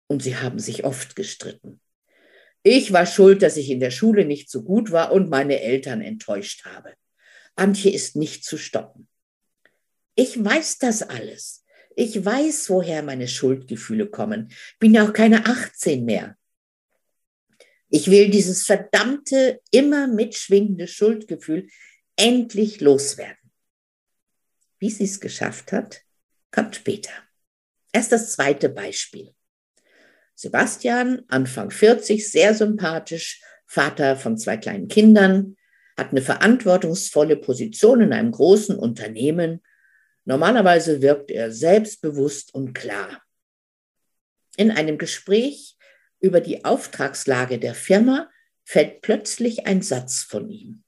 und 0.07 0.23
sie 0.23 0.37
haben 0.37 0.59
sich 0.59 0.85
oft 0.85 1.17
gestritten. 1.17 1.81
Ich 2.63 2.93
war 2.93 3.07
schuld, 3.07 3.43
dass 3.43 3.57
ich 3.57 3.71
in 3.71 3.81
der 3.81 3.91
Schule 3.91 4.25
nicht 4.25 4.51
so 4.51 4.63
gut 4.63 4.91
war 4.91 5.13
und 5.13 5.29
meine 5.29 5.61
Eltern 5.61 6.01
enttäuscht 6.01 6.65
habe. 6.65 6.95
Antje 7.57 7.91
ist 7.91 8.17
nicht 8.17 8.45
zu 8.45 8.57
stoppen. 8.57 9.09
Ich 10.15 10.43
weiß 10.43 10.79
das 10.79 11.03
alles. 11.03 11.64
Ich 11.97 12.25
weiß, 12.25 12.71
woher 12.71 13.03
meine 13.03 13.29
Schuldgefühle 13.29 14.07
kommen. 14.07 14.51
Bin 14.79 14.95
ja 14.95 15.07
auch 15.07 15.13
keine 15.13 15.47
18 15.47 16.05
mehr. 16.05 16.37
Ich 17.89 18.11
will 18.11 18.31
dieses 18.31 18.65
verdammte, 18.65 19.61
immer 19.71 20.09
mitschwingende 20.09 20.89
Schuldgefühl 20.89 21.69
endlich 22.17 22.81
loswerden. 22.81 23.51
Wie 24.79 24.91
sie 24.91 25.05
es 25.05 25.21
geschafft 25.21 25.73
hat, 25.73 26.03
kommt 26.51 26.77
später. 26.77 27.13
Erst 27.93 28.13
das 28.13 28.33
zweite 28.33 28.69
Beispiel. 28.69 29.33
Sebastian, 30.35 31.23
Anfang 31.29 31.71
40, 31.71 32.29
sehr 32.29 32.55
sympathisch, 32.55 33.41
Vater 33.67 34.17
von 34.17 34.37
zwei 34.37 34.57
kleinen 34.57 34.89
Kindern, 34.89 35.57
hat 35.97 36.11
eine 36.11 36.23
verantwortungsvolle 36.23 37.37
Position 37.37 38.01
in 38.01 38.13
einem 38.13 38.33
großen 38.33 38.77
Unternehmen. 38.77 39.63
Normalerweise 40.25 41.03
wirkt 41.03 41.31
er 41.31 41.53
selbstbewusst 41.53 42.55
und 42.55 42.73
klar. 42.73 43.23
In 44.57 44.71
einem 44.71 44.99
Gespräch 44.99 45.77
über 46.21 46.41
die 46.41 46.65
Auftragslage 46.65 47.59
der 47.59 47.75
Firma 47.75 48.31
fällt 48.65 49.03
plötzlich 49.03 49.67
ein 49.67 49.83
Satz 49.83 50.23
von 50.23 50.49
ihm. 50.51 50.83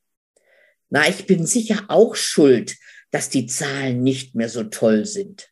Na, 0.89 1.09
ich 1.09 1.27
bin 1.27 1.47
sicher 1.47 1.85
auch 1.89 2.15
schuld, 2.15 2.77
dass 3.11 3.29
die 3.29 3.47
Zahlen 3.47 4.03
nicht 4.03 4.35
mehr 4.35 4.49
so 4.49 4.65
toll 4.65 5.05
sind. 5.05 5.51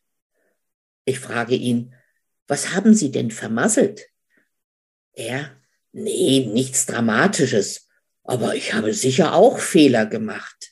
Ich 1.03 1.19
frage 1.19 1.55
ihn, 1.55 1.93
was 2.47 2.73
haben 2.73 2.93
Sie 2.95 3.11
denn 3.11 3.31
vermasselt? 3.31 4.07
Er, 5.13 5.61
nee, 5.91 6.45
nichts 6.45 6.85
Dramatisches, 6.85 7.87
aber 8.23 8.55
ich 8.55 8.73
habe 8.73 8.93
sicher 8.93 9.33
auch 9.33 9.59
Fehler 9.59 10.05
gemacht. 10.05 10.64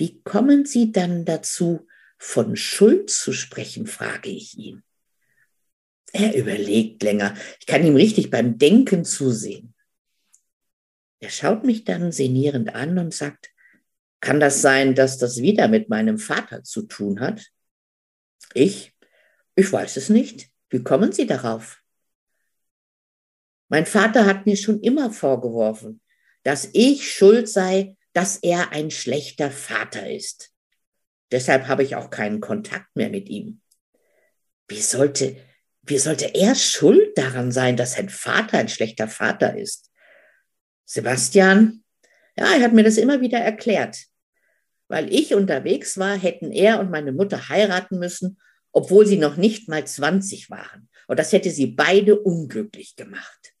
Wie 0.00 0.22
kommen 0.22 0.64
Sie 0.64 0.92
dann 0.92 1.26
dazu, 1.26 1.86
von 2.16 2.56
Schuld 2.56 3.10
zu 3.10 3.34
sprechen, 3.34 3.86
frage 3.86 4.30
ich 4.30 4.56
ihn. 4.56 4.82
Er 6.12 6.34
überlegt 6.34 7.02
länger. 7.02 7.34
Ich 7.58 7.66
kann 7.66 7.84
ihm 7.84 7.96
richtig 7.96 8.30
beim 8.30 8.56
Denken 8.56 9.04
zusehen. 9.04 9.74
Er 11.18 11.28
schaut 11.28 11.64
mich 11.64 11.84
dann 11.84 12.12
senierend 12.12 12.74
an 12.74 12.96
und 12.96 13.12
sagt, 13.12 13.50
kann 14.20 14.40
das 14.40 14.62
sein, 14.62 14.94
dass 14.94 15.18
das 15.18 15.42
wieder 15.42 15.68
mit 15.68 15.90
meinem 15.90 16.16
Vater 16.16 16.64
zu 16.64 16.82
tun 16.82 17.20
hat? 17.20 17.50
Ich, 18.54 18.96
ich 19.54 19.70
weiß 19.70 19.98
es 19.98 20.08
nicht. 20.08 20.48
Wie 20.70 20.82
kommen 20.82 21.12
Sie 21.12 21.26
darauf? 21.26 21.82
Mein 23.68 23.84
Vater 23.84 24.24
hat 24.24 24.46
mir 24.46 24.56
schon 24.56 24.80
immer 24.80 25.12
vorgeworfen, 25.12 26.00
dass 26.42 26.70
ich 26.72 27.12
schuld 27.12 27.50
sei, 27.50 27.98
dass 28.12 28.36
er 28.36 28.72
ein 28.72 28.90
schlechter 28.90 29.50
Vater 29.50 30.10
ist. 30.10 30.50
Deshalb 31.30 31.68
habe 31.68 31.82
ich 31.82 31.96
auch 31.96 32.10
keinen 32.10 32.40
Kontakt 32.40 32.94
mehr 32.94 33.10
mit 33.10 33.28
ihm. 33.28 33.60
Wie 34.68 34.80
sollte, 34.80 35.36
wie 35.82 35.98
sollte 35.98 36.34
er 36.34 36.54
schuld 36.54 37.16
daran 37.16 37.52
sein, 37.52 37.76
dass 37.76 37.94
sein 37.94 38.08
Vater 38.08 38.58
ein 38.58 38.68
schlechter 38.68 39.08
Vater 39.08 39.56
ist? 39.56 39.90
Sebastian, 40.84 41.84
ja, 42.36 42.54
er 42.54 42.62
hat 42.62 42.72
mir 42.72 42.84
das 42.84 42.96
immer 42.96 43.20
wieder 43.20 43.38
erklärt. 43.38 44.06
Weil 44.88 45.12
ich 45.14 45.34
unterwegs 45.34 45.98
war, 45.98 46.18
hätten 46.18 46.50
er 46.50 46.80
und 46.80 46.90
meine 46.90 47.12
Mutter 47.12 47.48
heiraten 47.48 47.98
müssen 48.00 48.38
obwohl 48.72 49.06
sie 49.06 49.16
noch 49.16 49.36
nicht 49.36 49.68
mal 49.68 49.86
20 49.86 50.50
waren. 50.50 50.88
Und 51.06 51.18
das 51.18 51.32
hätte 51.32 51.50
sie 51.50 51.66
beide 51.66 52.18
unglücklich 52.20 52.96
gemacht. 52.96 53.54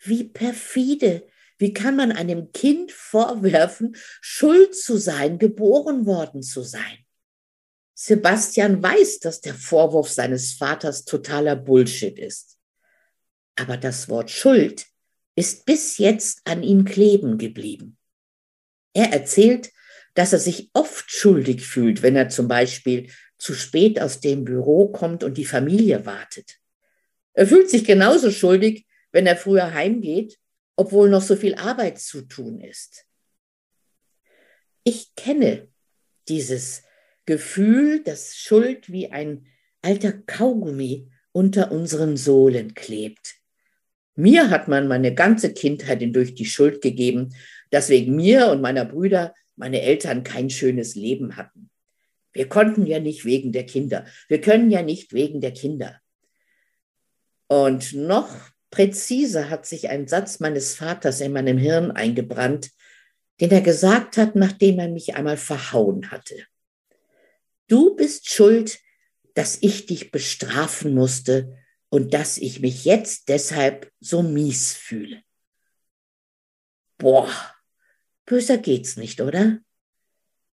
Wie 0.00 0.24
perfide. 0.24 1.26
Wie 1.58 1.72
kann 1.72 1.96
man 1.96 2.12
einem 2.12 2.52
Kind 2.52 2.92
vorwerfen, 2.92 3.96
schuld 4.20 4.74
zu 4.74 4.96
sein, 4.96 5.38
geboren 5.38 6.06
worden 6.06 6.42
zu 6.42 6.62
sein? 6.62 6.98
Sebastian 7.94 8.82
weiß, 8.82 9.20
dass 9.20 9.40
der 9.40 9.54
Vorwurf 9.54 10.10
seines 10.10 10.54
Vaters 10.54 11.04
totaler 11.04 11.54
Bullshit 11.54 12.18
ist. 12.18 12.58
Aber 13.54 13.76
das 13.76 14.08
Wort 14.08 14.30
Schuld 14.30 14.86
ist 15.36 15.64
bis 15.64 15.98
jetzt 15.98 16.40
an 16.44 16.62
ihm 16.62 16.84
kleben 16.84 17.38
geblieben. 17.38 17.96
Er 18.94 19.12
erzählt, 19.12 19.70
dass 20.14 20.32
er 20.32 20.38
sich 20.38 20.70
oft 20.72 21.10
schuldig 21.10 21.66
fühlt, 21.66 22.02
wenn 22.02 22.16
er 22.16 22.28
zum 22.28 22.48
Beispiel 22.48 23.10
zu 23.38 23.54
spät 23.54 24.00
aus 24.00 24.20
dem 24.20 24.44
Büro 24.44 24.88
kommt 24.88 25.24
und 25.24 25.38
die 25.38 25.44
Familie 25.44 26.06
wartet. 26.06 26.58
Er 27.32 27.46
fühlt 27.46 27.68
sich 27.68 27.84
genauso 27.84 28.30
schuldig, 28.30 28.86
wenn 29.12 29.26
er 29.26 29.36
früher 29.36 29.74
heimgeht, 29.74 30.38
obwohl 30.76 31.08
noch 31.08 31.22
so 31.22 31.36
viel 31.36 31.54
Arbeit 31.54 31.98
zu 31.98 32.22
tun 32.22 32.60
ist. 32.60 33.06
Ich 34.82 35.14
kenne 35.14 35.68
dieses 36.28 36.82
Gefühl, 37.26 38.02
dass 38.02 38.36
Schuld 38.36 38.90
wie 38.90 39.10
ein 39.10 39.46
alter 39.82 40.12
Kaugummi 40.12 41.10
unter 41.32 41.72
unseren 41.72 42.16
Sohlen 42.16 42.74
klebt. 42.74 43.36
Mir 44.16 44.50
hat 44.50 44.68
man 44.68 44.86
meine 44.86 45.14
ganze 45.14 45.52
Kindheit 45.52 46.00
hindurch 46.00 46.34
die 46.34 46.44
Schuld 46.44 46.80
gegeben, 46.80 47.34
dass 47.70 47.88
wegen 47.88 48.14
mir 48.14 48.48
und 48.48 48.60
meiner 48.60 48.84
Brüder 48.84 49.34
meine 49.56 49.80
Eltern 49.82 50.22
kein 50.22 50.50
schönes 50.50 50.94
Leben 50.94 51.36
hatten. 51.36 51.70
Wir 52.32 52.48
konnten 52.48 52.86
ja 52.86 53.00
nicht 53.00 53.24
wegen 53.24 53.52
der 53.52 53.66
Kinder. 53.66 54.06
Wir 54.28 54.40
können 54.40 54.70
ja 54.70 54.82
nicht 54.82 55.12
wegen 55.12 55.40
der 55.40 55.52
Kinder. 55.52 56.00
Und 57.46 57.92
noch 57.92 58.28
präziser 58.74 59.50
hat 59.50 59.66
sich 59.66 59.88
ein 59.88 60.08
Satz 60.08 60.40
meines 60.40 60.74
Vaters 60.74 61.20
in 61.20 61.32
meinem 61.32 61.58
Hirn 61.58 61.92
eingebrannt, 61.92 62.72
den 63.40 63.52
er 63.52 63.60
gesagt 63.60 64.16
hat, 64.16 64.34
nachdem 64.34 64.80
er 64.80 64.88
mich 64.88 65.14
einmal 65.14 65.36
verhauen 65.36 66.10
hatte. 66.10 66.34
Du 67.68 67.94
bist 67.94 68.28
schuld, 68.28 68.80
dass 69.34 69.58
ich 69.60 69.86
dich 69.86 70.10
bestrafen 70.10 70.92
musste 70.92 71.56
und 71.88 72.14
dass 72.14 72.36
ich 72.36 72.60
mich 72.60 72.84
jetzt 72.84 73.28
deshalb 73.28 73.92
so 74.00 74.24
mies 74.24 74.72
fühle. 74.72 75.22
Boah, 76.98 77.30
böser 78.26 78.58
geht's 78.58 78.96
nicht, 78.96 79.20
oder? 79.20 79.60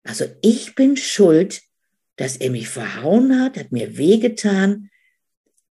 Also 0.02 0.24
ich 0.42 0.74
bin 0.74 0.96
schuld, 0.96 1.62
dass 2.16 2.36
er 2.36 2.50
mich 2.50 2.68
verhauen 2.68 3.40
hat, 3.40 3.56
hat 3.56 3.70
mir 3.70 3.96
wehgetan, 3.96 4.90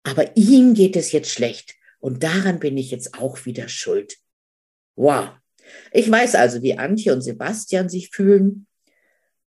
aber 0.03 0.37
ihm 0.37 0.75
geht 0.75 0.95
es 0.97 1.11
jetzt 1.13 1.31
schlecht 1.31 1.75
und 2.05 2.23
daran 2.23 2.61
bin 2.61 2.77
ich 2.77 2.91
jetzt 2.91 3.15
auch 3.15 3.47
wieder 3.47 3.67
schuld. 3.67 4.19
Wow, 4.95 5.31
Ich 5.91 6.11
weiß 6.11 6.35
also, 6.35 6.61
wie 6.61 6.77
Antje 6.77 7.15
und 7.15 7.23
Sebastian 7.23 7.89
sich 7.89 8.11
fühlen, 8.11 8.67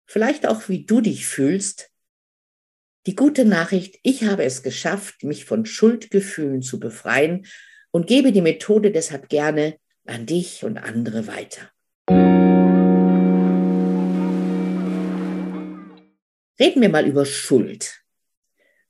vielleicht 0.05 0.47
auch 0.47 0.69
wie 0.69 0.85
du 0.85 1.01
dich 1.01 1.25
fühlst. 1.25 1.89
Die 3.07 3.17
gute 3.17 3.47
Nachricht, 3.47 3.99
ich 4.03 4.25
habe 4.25 4.45
es 4.45 4.63
geschafft, 4.63 5.25
mich 5.25 5.47
von 5.47 5.65
Schuldgefühlen 5.65 6.61
zu 6.61 6.79
befreien 6.79 7.47
und 7.91 8.07
gebe 8.07 8.33
die 8.33 8.43
Methode 8.43 8.93
deshalb 8.93 9.31
gerne 9.31 9.79
an 10.05 10.27
dich 10.27 10.63
und 10.63 10.77
andere 10.77 11.27
weiter. 11.27 11.71
Reden 16.61 16.83
wir 16.83 16.91
mal 16.91 17.07
über 17.07 17.25
Schuld. 17.25 18.03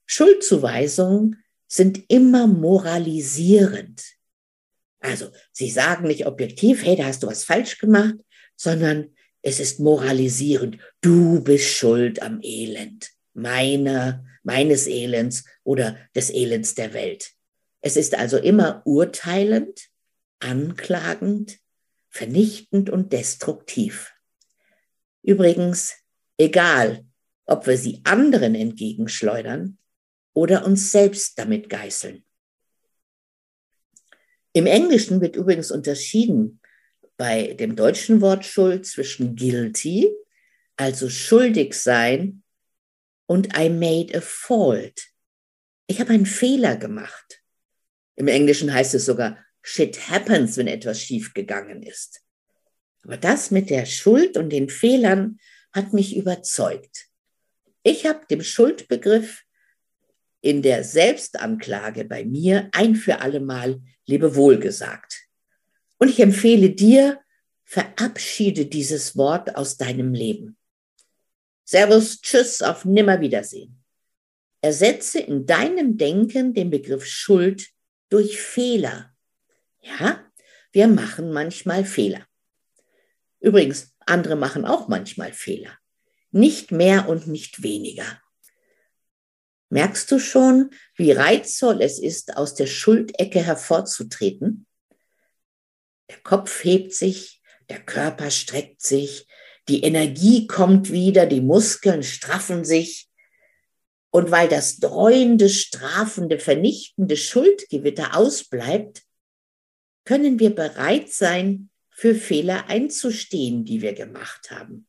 Schuldzuweisungen 0.04 1.41
sind 1.72 2.04
immer 2.08 2.46
moralisierend. 2.46 4.04
Also, 5.00 5.30
sie 5.52 5.70
sagen 5.70 6.06
nicht 6.06 6.26
objektiv, 6.26 6.84
hey, 6.84 6.96
da 6.96 7.06
hast 7.06 7.22
du 7.22 7.28
was 7.28 7.44
falsch 7.44 7.78
gemacht, 7.78 8.16
sondern 8.56 9.14
es 9.40 9.58
ist 9.58 9.80
moralisierend. 9.80 10.76
Du 11.00 11.40
bist 11.42 11.64
schuld 11.64 12.20
am 12.20 12.40
Elend 12.42 13.10
meiner, 13.32 14.22
meines 14.42 14.86
Elends 14.86 15.44
oder 15.64 15.96
des 16.14 16.28
Elends 16.28 16.74
der 16.74 16.92
Welt. 16.92 17.32
Es 17.80 17.96
ist 17.96 18.18
also 18.18 18.36
immer 18.36 18.82
urteilend, 18.84 19.88
anklagend, 20.40 21.58
vernichtend 22.10 22.90
und 22.90 23.14
destruktiv. 23.14 24.12
Übrigens, 25.22 25.94
egal, 26.36 27.06
ob 27.46 27.66
wir 27.66 27.78
sie 27.78 28.02
anderen 28.04 28.54
entgegenschleudern 28.54 29.78
oder 30.34 30.64
uns 30.64 30.90
selbst 30.90 31.38
damit 31.38 31.68
geißeln. 31.68 32.24
Im 34.54 34.66
Englischen 34.66 35.20
wird 35.20 35.36
übrigens 35.36 35.70
unterschieden 35.70 36.60
bei 37.16 37.54
dem 37.54 37.76
deutschen 37.76 38.20
Wort 38.20 38.44
Schuld 38.44 38.86
zwischen 38.86 39.36
guilty, 39.36 40.10
also 40.76 41.08
schuldig 41.08 41.74
sein, 41.74 42.42
und 43.26 43.56
I 43.58 43.70
made 43.70 44.16
a 44.16 44.20
fault. 44.20 45.00
Ich 45.86 46.00
habe 46.00 46.10
einen 46.10 46.26
Fehler 46.26 46.76
gemacht. 46.76 47.42
Im 48.16 48.28
Englischen 48.28 48.72
heißt 48.72 48.94
es 48.94 49.06
sogar 49.06 49.38
shit 49.62 50.10
happens, 50.10 50.56
wenn 50.56 50.66
etwas 50.66 51.00
schiefgegangen 51.00 51.82
ist. 51.82 52.20
Aber 53.04 53.16
das 53.16 53.50
mit 53.50 53.70
der 53.70 53.86
Schuld 53.86 54.36
und 54.36 54.50
den 54.50 54.68
Fehlern 54.68 55.38
hat 55.72 55.92
mich 55.92 56.16
überzeugt. 56.16 57.06
Ich 57.82 58.06
habe 58.06 58.26
dem 58.26 58.42
Schuldbegriff 58.42 59.42
in 60.42 60.60
der 60.60 60.84
Selbstanklage 60.84 62.04
bei 62.04 62.24
mir 62.24 62.68
ein 62.72 62.96
für 62.96 63.20
allemal 63.20 63.80
Lebewohl 64.04 64.58
gesagt. 64.58 65.22
Und 65.98 66.08
ich 66.08 66.20
empfehle 66.20 66.70
dir, 66.70 67.20
verabschiede 67.64 68.66
dieses 68.66 69.16
Wort 69.16 69.56
aus 69.56 69.76
deinem 69.76 70.12
Leben. 70.12 70.58
Servus, 71.64 72.20
tschüss, 72.20 72.60
auf 72.60 72.84
Nimmerwiedersehen. 72.84 73.82
Ersetze 74.60 75.20
in 75.20 75.46
deinem 75.46 75.96
Denken 75.96 76.54
den 76.54 76.70
Begriff 76.70 77.06
Schuld 77.06 77.68
durch 78.10 78.40
Fehler. 78.40 79.14
Ja, 79.80 80.24
wir 80.72 80.88
machen 80.88 81.32
manchmal 81.32 81.84
Fehler. 81.84 82.26
Übrigens, 83.40 83.94
andere 84.06 84.36
machen 84.36 84.64
auch 84.64 84.88
manchmal 84.88 85.32
Fehler. 85.32 85.78
Nicht 86.30 86.72
mehr 86.72 87.08
und 87.08 87.26
nicht 87.26 87.62
weniger. 87.62 88.21
Merkst 89.72 90.10
du 90.12 90.18
schon, 90.18 90.68
wie 90.96 91.12
reizvoll 91.12 91.80
es 91.80 91.98
ist, 91.98 92.36
aus 92.36 92.54
der 92.54 92.66
Schuldecke 92.66 93.42
hervorzutreten? 93.42 94.66
Der 96.10 96.18
Kopf 96.18 96.62
hebt 96.62 96.92
sich, 96.92 97.40
der 97.70 97.80
Körper 97.80 98.30
streckt 98.30 98.82
sich, 98.82 99.26
die 99.70 99.82
Energie 99.82 100.46
kommt 100.46 100.92
wieder, 100.92 101.24
die 101.24 101.40
Muskeln 101.40 102.02
straffen 102.02 102.66
sich. 102.66 103.08
Und 104.10 104.30
weil 104.30 104.46
das 104.46 104.76
dreuende, 104.76 105.48
strafende, 105.48 106.38
vernichtende 106.38 107.16
Schuldgewitter 107.16 108.14
ausbleibt, 108.14 109.04
können 110.04 110.38
wir 110.38 110.54
bereit 110.54 111.10
sein, 111.10 111.70
für 111.88 112.14
Fehler 112.14 112.66
einzustehen, 112.68 113.64
die 113.64 113.80
wir 113.80 113.94
gemacht 113.94 114.50
haben. 114.50 114.86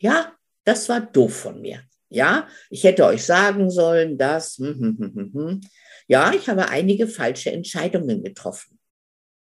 Ja, 0.00 0.36
das 0.64 0.88
war 0.88 1.00
doof 1.00 1.36
von 1.36 1.60
mir. 1.60 1.84
Ja, 2.10 2.48
ich 2.70 2.84
hätte 2.84 3.06
euch 3.06 3.24
sagen 3.24 3.70
sollen, 3.70 4.18
dass, 4.18 4.58
hm, 4.58 4.98
hm, 4.98 5.30
hm, 5.32 5.60
ja, 6.08 6.32
ich 6.34 6.48
habe 6.48 6.68
einige 6.68 7.06
falsche 7.06 7.52
Entscheidungen 7.52 8.24
getroffen. 8.24 8.80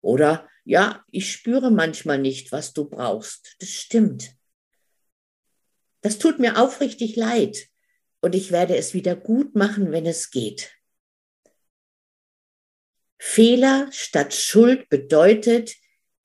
Oder, 0.01 0.47
ja, 0.63 1.03
ich 1.09 1.31
spüre 1.31 1.71
manchmal 1.71 2.19
nicht, 2.19 2.51
was 2.51 2.73
du 2.73 2.85
brauchst. 2.85 3.55
Das 3.59 3.69
stimmt. 3.69 4.35
Das 6.01 6.19
tut 6.19 6.37
mir 6.37 6.61
aufrichtig 6.61 7.15
leid 7.15 7.69
und 8.21 8.35
ich 8.35 8.51
werde 8.51 8.75
es 8.77 8.93
wieder 8.93 9.15
gut 9.15 9.55
machen, 9.55 9.91
wenn 9.91 10.05
es 10.05 10.29
geht. 10.29 10.73
Fehler 13.17 13.87
statt 13.91 14.33
Schuld 14.33 14.89
bedeutet, 14.89 15.73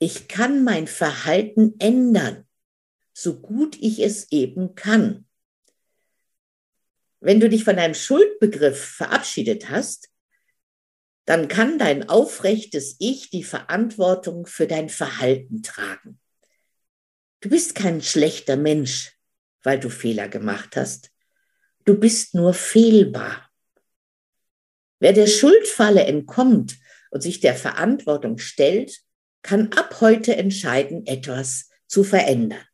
ich 0.00 0.28
kann 0.28 0.64
mein 0.64 0.88
Verhalten 0.88 1.76
ändern, 1.78 2.46
so 3.12 3.40
gut 3.40 3.76
ich 3.80 4.00
es 4.00 4.30
eben 4.32 4.74
kann. 4.74 5.27
Wenn 7.20 7.40
du 7.40 7.48
dich 7.48 7.64
von 7.64 7.76
deinem 7.76 7.94
Schuldbegriff 7.94 8.82
verabschiedet 8.96 9.70
hast, 9.70 10.08
dann 11.24 11.48
kann 11.48 11.78
dein 11.78 12.08
aufrechtes 12.08 12.96
Ich 13.00 13.30
die 13.30 13.44
Verantwortung 13.44 14.46
für 14.46 14.66
dein 14.66 14.88
Verhalten 14.88 15.62
tragen. 15.62 16.18
Du 17.40 17.50
bist 17.50 17.74
kein 17.74 18.02
schlechter 18.02 18.56
Mensch, 18.56 19.12
weil 19.62 19.78
du 19.78 19.90
Fehler 19.90 20.28
gemacht 20.28 20.76
hast. 20.76 21.10
Du 21.84 21.98
bist 21.98 22.34
nur 22.34 22.54
fehlbar. 22.54 23.50
Wer 25.00 25.12
der 25.12 25.26
Schuldfalle 25.26 26.04
entkommt 26.04 26.76
und 27.10 27.22
sich 27.22 27.40
der 27.40 27.54
Verantwortung 27.54 28.38
stellt, 28.38 29.00
kann 29.42 29.72
ab 29.72 30.00
heute 30.00 30.36
entscheiden, 30.36 31.06
etwas 31.06 31.68
zu 31.86 32.04
verändern. 32.04 32.67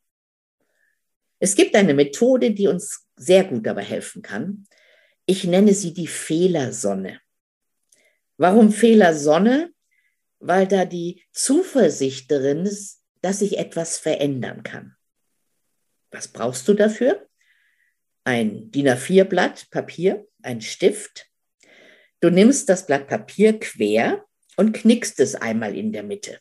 Es 1.38 1.54
gibt 1.56 1.74
eine 1.74 1.94
Methode, 1.94 2.52
die 2.52 2.68
uns 2.68 3.06
sehr 3.16 3.44
gut 3.44 3.66
dabei 3.66 3.82
helfen 3.82 4.22
kann. 4.22 4.66
Ich 5.26 5.44
nenne 5.44 5.74
sie 5.74 5.92
die 5.92 6.06
Fehlersonne. 6.06 7.20
Warum 8.36 8.72
Fehlersonne? 8.72 9.72
Weil 10.38 10.66
da 10.66 10.84
die 10.84 11.22
Zuversicht 11.32 12.30
drin 12.30 12.66
ist, 12.66 13.02
dass 13.22 13.38
sich 13.38 13.58
etwas 13.58 13.98
verändern 13.98 14.62
kann. 14.62 14.96
Was 16.10 16.28
brauchst 16.28 16.68
du 16.68 16.74
dafür? 16.74 17.26
Ein 18.24 18.70
DIN 18.70 18.88
A4-Blatt 18.88 19.70
Papier, 19.70 20.26
ein 20.42 20.60
Stift. 20.60 21.26
Du 22.20 22.30
nimmst 22.30 22.68
das 22.68 22.86
Blatt 22.86 23.08
Papier 23.08 23.58
quer 23.58 24.24
und 24.56 24.72
knickst 24.72 25.20
es 25.20 25.34
einmal 25.34 25.76
in 25.76 25.92
der 25.92 26.02
Mitte. 26.02 26.38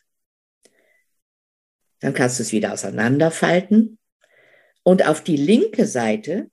Dann 2.00 2.12
kannst 2.12 2.38
du 2.38 2.42
es 2.42 2.52
wieder 2.52 2.72
auseinanderfalten 2.72 3.98
und 4.84 5.06
auf 5.06 5.24
die 5.24 5.36
linke 5.36 5.86
Seite 5.86 6.50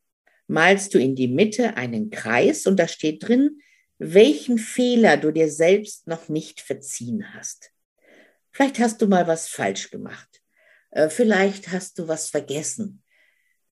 malst 0.47 0.93
du 0.93 0.99
in 0.99 1.15
die 1.15 1.27
Mitte 1.27 1.77
einen 1.77 2.09
Kreis 2.09 2.65
und 2.65 2.77
da 2.77 2.87
steht 2.87 3.27
drin, 3.27 3.61
welchen 3.99 4.57
Fehler 4.57 5.17
du 5.17 5.31
dir 5.31 5.49
selbst 5.51 6.07
noch 6.07 6.27
nicht 6.27 6.59
verziehen 6.59 7.33
hast. 7.35 7.71
Vielleicht 8.51 8.79
hast 8.79 9.01
du 9.01 9.07
mal 9.07 9.27
was 9.27 9.47
falsch 9.47 9.91
gemacht. 9.91 10.41
Äh, 10.89 11.09
vielleicht 11.09 11.71
hast 11.71 11.99
du 11.99 12.07
was 12.07 12.29
vergessen. 12.29 13.03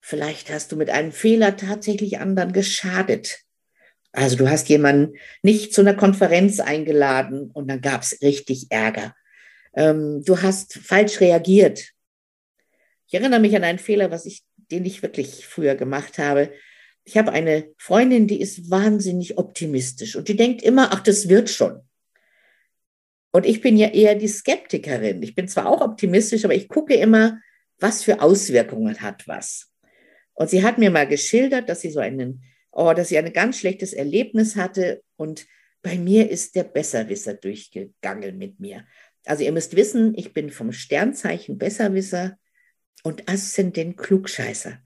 Vielleicht 0.01 0.51
hast 0.51 0.71
du 0.71 0.75
mit 0.75 0.89
einem 0.89 1.11
Fehler 1.11 1.57
tatsächlich 1.57 2.19
anderen 2.19 2.53
geschadet. 2.53 3.39
Also 4.11 4.37
du 4.37 4.49
hast 4.49 4.69
jemanden 4.69 5.17
nicht 5.43 5.73
zu 5.73 5.81
einer 5.81 5.93
Konferenz 5.93 6.59
eingeladen 6.59 7.51
und 7.51 7.67
dann 7.67 7.81
gab 7.81 8.01
es 8.01 8.21
richtig 8.21 8.67
Ärger. 8.71 9.15
Ähm, 9.75 10.23
du 10.23 10.41
hast 10.41 10.73
falsch 10.73 11.19
reagiert. 11.19 11.91
Ich 13.07 13.13
erinnere 13.13 13.39
mich 13.39 13.55
an 13.55 13.63
einen 13.63 13.79
Fehler, 13.79 14.11
was 14.11 14.25
ich, 14.25 14.43
den 14.71 14.85
ich 14.85 15.01
wirklich 15.01 15.45
früher 15.47 15.75
gemacht 15.75 16.17
habe. 16.17 16.51
Ich 17.03 17.17
habe 17.17 17.31
eine 17.31 17.69
Freundin, 17.77 18.27
die 18.27 18.41
ist 18.41 18.69
wahnsinnig 18.69 19.37
optimistisch 19.37 20.15
und 20.15 20.27
die 20.27 20.35
denkt 20.35 20.61
immer, 20.61 20.91
ach, 20.91 21.01
das 21.01 21.29
wird 21.29 21.49
schon. 21.49 21.81
Und 23.31 23.45
ich 23.45 23.61
bin 23.61 23.77
ja 23.77 23.89
eher 23.89 24.15
die 24.15 24.27
Skeptikerin. 24.27 25.21
Ich 25.21 25.35
bin 25.35 25.47
zwar 25.47 25.67
auch 25.67 25.81
optimistisch, 25.81 26.45
aber 26.45 26.55
ich 26.55 26.67
gucke 26.67 26.95
immer, 26.95 27.39
was 27.79 28.03
für 28.03 28.21
Auswirkungen 28.21 29.01
hat 29.01 29.27
was. 29.27 29.71
Und 30.33 30.49
sie 30.49 30.63
hat 30.63 30.77
mir 30.77 30.89
mal 30.89 31.07
geschildert, 31.07 31.69
dass 31.69 31.81
sie 31.81 31.91
so 31.91 31.99
einen, 31.99 32.43
oh, 32.71 32.93
dass 32.93 33.09
sie 33.09 33.17
ein 33.17 33.31
ganz 33.33 33.59
schlechtes 33.59 33.93
Erlebnis 33.93 34.55
hatte 34.55 35.03
und 35.15 35.45
bei 35.81 35.97
mir 35.97 36.29
ist 36.29 36.55
der 36.55 36.65
Besserwisser 36.65 37.33
durchgegangen 37.33 38.37
mit 38.37 38.59
mir. 38.59 38.85
Also 39.25 39.43
ihr 39.43 39.51
müsst 39.51 39.75
wissen, 39.75 40.13
ich 40.17 40.33
bin 40.33 40.49
vom 40.49 40.71
Sternzeichen 40.71 41.57
Besserwisser 41.57 42.37
und 43.03 43.29
Aszendent 43.29 43.97
Klugscheißer. 43.97 44.79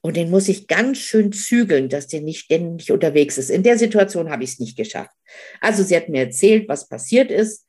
Und 0.00 0.16
den 0.18 0.30
muss 0.30 0.48
ich 0.48 0.66
ganz 0.66 0.98
schön 0.98 1.32
zügeln, 1.32 1.88
dass 1.88 2.08
der 2.08 2.20
nicht 2.20 2.40
ständig 2.40 2.92
unterwegs 2.92 3.38
ist. 3.38 3.48
In 3.48 3.62
der 3.62 3.78
Situation 3.78 4.28
habe 4.28 4.44
ich 4.44 4.50
es 4.50 4.58
nicht 4.60 4.76
geschafft. 4.76 5.16
Also 5.62 5.82
sie 5.82 5.96
hat 5.96 6.10
mir 6.10 6.24
erzählt, 6.24 6.68
was 6.68 6.88
passiert 6.88 7.30
ist. 7.30 7.66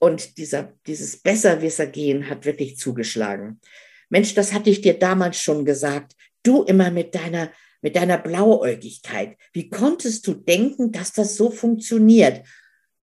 Und 0.00 0.38
dieser, 0.38 0.72
dieses 0.86 1.20
Besserwisser-Gehen 1.22 2.28
hat 2.28 2.46
wirklich 2.46 2.78
zugeschlagen. 2.78 3.60
Mensch, 4.08 4.34
das 4.34 4.52
hatte 4.52 4.70
ich 4.70 4.80
dir 4.80 4.98
damals 4.98 5.40
schon 5.40 5.64
gesagt. 5.64 6.14
Du 6.42 6.62
immer 6.64 6.90
mit 6.90 7.14
deiner, 7.14 7.52
mit 7.80 7.94
deiner 7.94 8.18
Blauäugigkeit. 8.18 9.36
Wie 9.52 9.68
konntest 9.68 10.26
du 10.26 10.34
denken, 10.34 10.90
dass 10.90 11.12
das 11.12 11.36
so 11.36 11.50
funktioniert? 11.50 12.44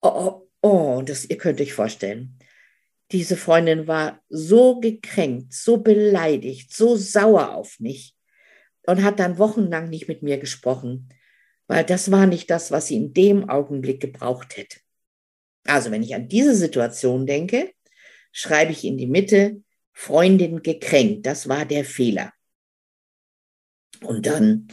Oh, 0.01 0.09
oh, 0.09 0.49
oh, 0.63 1.03
das, 1.05 1.25
ihr 1.25 1.39
könnt 1.39 1.61
euch 1.61 1.73
vorstellen. 1.73 2.39
Diese 3.13 3.37
Freundin 3.37 3.87
war 3.87 4.23
so 4.29 4.79
gekränkt, 4.81 5.53
so 5.53 5.79
beleidigt, 5.79 6.73
so 6.75 6.97
sauer 6.97 7.55
auf 7.55 7.81
mich 7.81 8.17
und 8.87 9.03
hat 9.03 9.19
dann 9.19 9.39
wochenlang 9.39 9.89
nicht 9.89 10.09
mit 10.09 10.23
mir 10.23 10.39
gesprochen, 10.39 11.09
weil 11.67 11.85
das 11.85 12.11
war 12.11 12.27
nicht 12.27 12.51
das, 12.51 12.71
was 12.71 12.87
sie 12.87 12.97
in 12.97 13.13
dem 13.13 13.49
Augenblick 13.49 14.01
gebraucht 14.01 14.57
hätte. 14.57 14.79
Also 15.65 15.91
wenn 15.91 16.03
ich 16.03 16.15
an 16.15 16.29
diese 16.29 16.55
Situation 16.55 17.27
denke, 17.27 17.73
schreibe 18.33 18.73
ich 18.73 18.85
in 18.85 18.97
die 18.97 19.07
Mitte, 19.07 19.63
Freundin 19.93 20.63
gekränkt, 20.63 21.27
das 21.27 21.49
war 21.49 21.65
der 21.65 21.85
Fehler. 21.85 22.33
Und 24.03 24.27
dann 24.27 24.69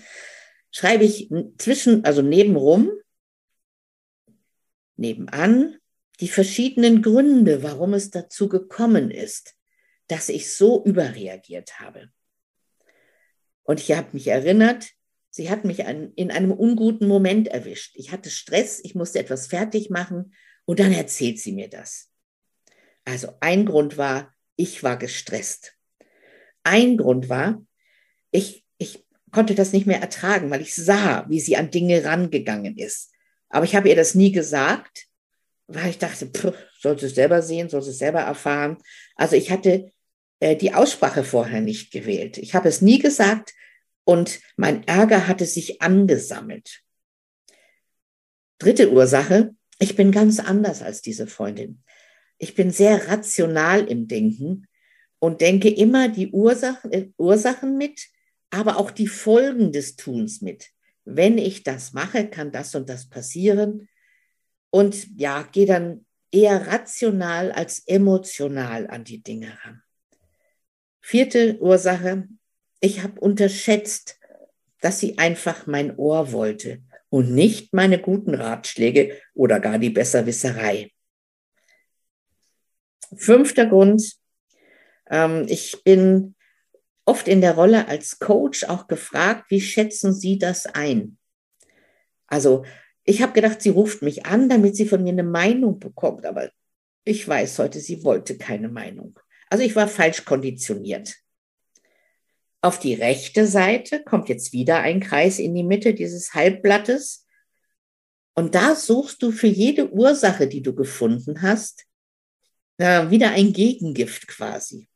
schreibe 0.72 1.04
ich 1.04 1.30
zwischen, 1.58 2.06
also 2.06 2.22
nebenrum, 2.22 2.92
nebenan, 4.96 5.78
die 6.20 6.28
verschiedenen 6.28 7.02
Gründe, 7.02 7.64
warum 7.64 7.94
es 7.94 8.10
dazu 8.10 8.50
gekommen 8.50 9.12
ist, 9.12 9.56
dass 10.08 10.30
ich 10.30 10.52
so 10.54 10.84
überreagiert 10.84 11.80
habe. 11.80 12.10
Und 13.64 13.80
ich 13.80 13.92
habe 13.92 14.10
mich 14.14 14.28
erinnert, 14.28 14.88
sie 15.30 15.50
hat 15.50 15.66
mich 15.66 15.80
in 15.80 16.32
einem 16.32 16.52
unguten 16.52 17.08
Moment 17.08 17.50
erwischt. 17.50 17.96
Ich 17.96 18.12
hatte 18.12 18.30
Stress, 18.30 18.80
ich 18.84 18.96
musste 18.96 19.20
etwas 19.20 19.48
fertig 19.48 19.90
machen 19.90 20.34
und 20.66 20.80
dann 20.80 20.94
erzählt 20.94 21.40
sie 21.40 21.52
mir 21.52 21.70
das. 21.70 22.10
Also 23.06 23.34
ein 23.40 23.66
Grund 23.66 23.98
war, 23.98 24.34
ich 24.56 24.84
war 24.84 24.98
gestresst. 24.98 25.76
Ein 26.64 26.98
Grund 26.98 27.30
war, 27.30 27.64
ich, 28.32 28.66
ich 28.78 29.06
konnte 29.32 29.56
das 29.56 29.74
nicht 29.74 29.86
mehr 29.86 30.02
ertragen, 30.02 30.50
weil 30.50 30.62
ich 30.62 30.76
sah, 30.76 31.26
wie 31.30 31.40
sie 31.40 31.58
an 31.58 31.72
Dinge 31.72 32.04
rangegangen 32.04 32.78
ist. 32.78 33.12
Aber 33.50 33.66
ich 33.66 33.76
habe 33.76 33.90
ihr 33.90 33.96
das 33.96 34.16
nie 34.16 34.32
gesagt, 34.32 35.08
weil 35.68 35.90
ich 35.90 35.98
dachte, 35.98 36.28
pff, 36.28 36.54
soll 36.80 36.98
sie 36.98 37.08
es 37.08 37.16
selber 37.16 37.42
sehen, 37.42 37.70
soll 37.70 37.82
sie 37.82 37.92
es 37.92 38.00
selber 38.00 38.22
erfahren. 38.22 38.78
Also 39.16 39.36
ich 39.36 39.52
hatte 39.52 39.92
äh, 40.40 40.56
die 40.56 40.74
Aussprache 40.74 41.24
vorher 41.24 41.62
nicht 41.62 41.92
gewählt. 41.92 42.38
Ich 42.38 42.56
habe 42.56 42.70
es 42.70 42.82
nie 42.82 43.00
gesagt 43.00 43.54
und 44.06 44.40
mein 44.56 44.88
Ärger 44.88 45.28
hatte 45.28 45.46
sich 45.46 45.82
angesammelt. 45.82 46.82
Dritte 48.60 48.92
Ursache, 48.92 49.56
ich 49.80 49.96
bin 49.96 50.12
ganz 50.12 50.40
anders 50.40 50.82
als 50.82 51.02
diese 51.02 51.28
Freundin. 51.28 51.84
Ich 52.38 52.56
bin 52.56 52.72
sehr 52.72 53.10
rational 53.10 53.88
im 53.88 54.08
Denken 54.08 54.68
und 55.20 55.42
denke 55.42 55.70
immer 55.70 56.08
die 56.08 56.30
Ursachen, 56.30 56.92
äh, 56.94 57.10
Ursachen 57.18 57.78
mit, 57.78 58.08
aber 58.50 58.78
auch 58.78 58.92
die 58.92 59.08
Folgen 59.08 59.74
des 59.74 59.98
Tuns 59.98 60.42
mit. 60.42 60.70
Wenn 61.04 61.38
ich 61.38 61.64
das 61.64 61.94
mache, 61.94 62.28
kann 62.28 62.52
das 62.52 62.74
und 62.76 62.88
das 62.90 63.10
passieren 63.10 63.90
und 64.78 65.18
ja, 65.18 65.42
gehe 65.42 65.66
dann 65.66 66.06
eher 66.32 66.68
rational 66.68 67.52
als 67.52 67.80
emotional 67.88 68.86
an 68.86 69.04
die 69.04 69.24
Dinge 69.24 69.58
ran. 69.64 69.82
Vierte 71.02 71.58
Ursache, 71.60 72.28
ich 72.80 73.02
habe 73.02 73.20
unterschätzt, 73.20 74.20
dass 74.80 75.00
sie 75.00 75.18
einfach 75.18 75.66
mein 75.66 75.98
Ohr 75.98 76.32
wollte 76.32 76.84
und 77.10 77.34
nicht 77.34 77.74
meine 77.74 78.00
guten 78.00 78.36
Ratschläge 78.36 79.20
oder 79.34 79.60
gar 79.60 79.80
die 79.80 79.90
Besserwisserei. 79.90 80.92
Fünfter 83.16 83.66
Grund, 83.66 84.14
ähm, 85.10 85.48
ich 85.50 85.82
bin 85.84 86.36
oft 87.04 87.28
in 87.28 87.42
der 87.42 87.56
Rolle 87.56 87.88
als 87.88 88.20
Coach 88.20 88.66
auch 88.66 88.86
gefragt, 88.86 89.50
wie 89.50 89.62
schätzen 89.62 90.14
Sie 90.14 90.38
das 90.38 90.68
ein? 90.68 91.18
Also 92.28 92.64
ich 93.08 93.22
habe 93.22 93.32
gedacht, 93.32 93.62
sie 93.62 93.70
ruft 93.70 94.02
mich 94.02 94.26
an, 94.26 94.50
damit 94.50 94.76
sie 94.76 94.86
von 94.86 95.02
mir 95.02 95.14
eine 95.14 95.24
Meinung 95.24 95.80
bekommt, 95.80 96.26
aber 96.26 96.52
ich 97.06 97.26
weiß 97.26 97.58
heute, 97.60 97.80
sie 97.80 98.04
wollte 98.04 98.38
keine 98.38 98.68
Meinung. 98.68 99.18
Also 99.50 99.64
ich 99.64 99.78
war 99.78 99.88
falsch 99.88 100.26
konditioniert. 100.26 101.16
Auf 102.62 102.80
die 102.80 102.96
rechte 102.96 103.48
Seite 103.48 104.04
kommt 104.04 104.28
jetzt 104.28 104.52
wieder 104.52 104.80
ein 104.80 105.00
Kreis 105.00 105.40
in 105.40 105.56
die 105.56 105.64
Mitte 105.64 105.94
dieses 105.94 106.34
Halbblattes. 106.34 107.26
Und 108.34 108.56
da 108.56 108.76
suchst 108.76 109.24
du 109.24 109.32
für 109.32 109.48
jede 109.48 109.90
Ursache, 109.92 110.48
die 110.48 110.62
du 110.62 110.76
gefunden 110.76 111.42
hast, 111.42 111.86
wieder 112.78 113.32
ein 113.32 113.54
Gegengift 113.54 114.28
quasi. 114.28 114.90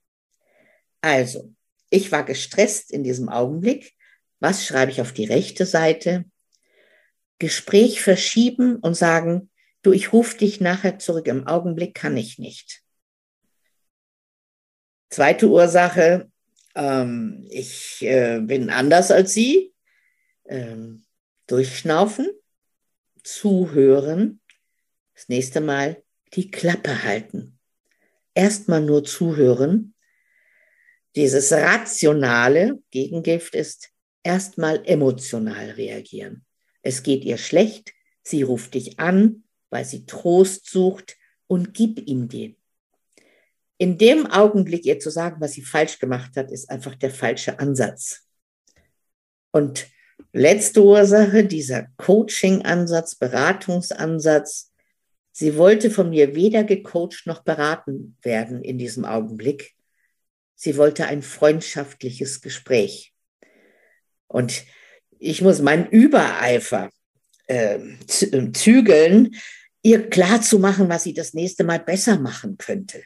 Also, 1.00 1.54
ich 1.90 2.12
war 2.12 2.26
gestresst 2.26 2.92
in 2.92 3.04
diesem 3.04 3.30
Augenblick. 3.30 3.94
Was 4.40 4.66
schreibe 4.66 4.92
ich 4.92 5.00
auf 5.00 5.14
die 5.14 5.26
rechte 5.26 5.66
Seite? 5.66 6.26
Gespräch 7.42 8.04
verschieben 8.04 8.76
und 8.76 8.94
sagen, 8.94 9.50
du, 9.82 9.92
ich 9.92 10.14
rufe 10.14 10.38
dich 10.38 10.62
nachher 10.62 11.00
zurück, 11.00 11.26
im 11.28 11.48
Augenblick 11.48 11.96
kann 11.96 12.16
ich 12.16 12.38
nicht. 12.38 12.84
Zweite 15.10 15.50
Ursache, 15.50 16.32
ähm, 16.76 17.48
ich 17.50 18.04
äh, 18.04 18.42
bin 18.42 18.70
anders 18.70 19.10
als 19.10 19.34
Sie. 19.34 19.74
Ähm, 20.46 21.04
durchschnaufen, 21.48 22.30
zuhören, 23.24 24.40
das 25.16 25.28
nächste 25.28 25.62
Mal 25.62 26.04
die 26.34 26.52
Klappe 26.52 27.04
halten. 27.04 27.58
Erstmal 28.36 28.82
nur 28.82 29.04
zuhören. 29.04 29.96
Dieses 31.16 31.52
rationale 31.52 32.84
Gegengift 32.92 33.56
ist 33.56 33.90
erstmal 34.22 34.86
emotional 34.86 35.72
reagieren. 35.72 36.46
Es 36.82 37.04
geht 37.04 37.24
ihr 37.24 37.38
schlecht, 37.38 37.94
sie 38.24 38.44
ruft 38.44 38.74
dich 38.74 39.00
an, 39.00 39.44
weil 39.70 39.86
sie 39.86 40.06
Trost 40.06 40.70
sucht 40.70 41.18
und 41.48 41.74
gib 41.74 42.08
ihm 42.08 42.28
den. 42.28 42.56
In 43.78 43.98
dem 43.98 44.28
Augenblick 44.28 44.86
ihr 44.86 45.00
zu 45.00 45.10
sagen, 45.10 45.42
was 45.42 45.54
sie 45.54 45.64
falsch 45.64 46.00
gemacht 46.00 46.36
hat, 46.36 46.52
ist 46.52 46.70
einfach 46.70 46.96
der 46.96 47.10
falsche 47.10 47.60
Ansatz. 47.60 48.28
Und 49.52 49.88
letzte 50.34 50.84
Ursache, 50.84 51.46
dieser 51.46 51.88
Coaching-Ansatz, 51.98 53.16
Beratungsansatz. 53.16 54.72
Sie 55.32 55.58
wollte 55.58 55.90
von 55.90 56.10
mir 56.10 56.36
weder 56.36 56.64
gecoacht 56.64 57.26
noch 57.26 57.44
beraten 57.44 58.18
werden 58.22 58.64
in 58.64 58.78
diesem 58.78 59.06
Augenblick. 59.06 59.76
Sie 60.56 60.78
wollte 60.78 61.06
ein 61.08 61.22
freundschaftliches 61.22 62.42
Gespräch. 62.42 63.14
Und 64.28 64.64
ich 65.22 65.42
muss 65.42 65.62
meinen 65.62 65.88
Übereifer 65.88 66.90
äh, 67.46 67.80
zügeln, 68.08 69.36
ihr 69.84 70.10
klar 70.10 70.42
zu 70.42 70.58
machen, 70.58 70.90
was 70.90 71.04
sie 71.04 71.14
das 71.14 71.34
nächste 71.34 71.64
Mal 71.64 71.80
besser 71.80 72.20
machen 72.20 72.58
könnte. 72.58 73.04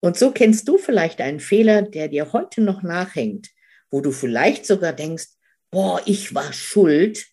Und 0.00 0.16
so 0.16 0.30
kennst 0.30 0.68
du 0.68 0.78
vielleicht 0.78 1.20
einen 1.20 1.40
Fehler, 1.40 1.82
der 1.82 2.08
dir 2.08 2.32
heute 2.32 2.60
noch 2.60 2.82
nachhängt, 2.82 3.50
wo 3.90 4.00
du 4.00 4.12
vielleicht 4.12 4.64
sogar 4.64 4.92
denkst, 4.92 5.26
boah, 5.70 6.00
ich 6.06 6.34
war 6.34 6.52
schuld. 6.52 7.26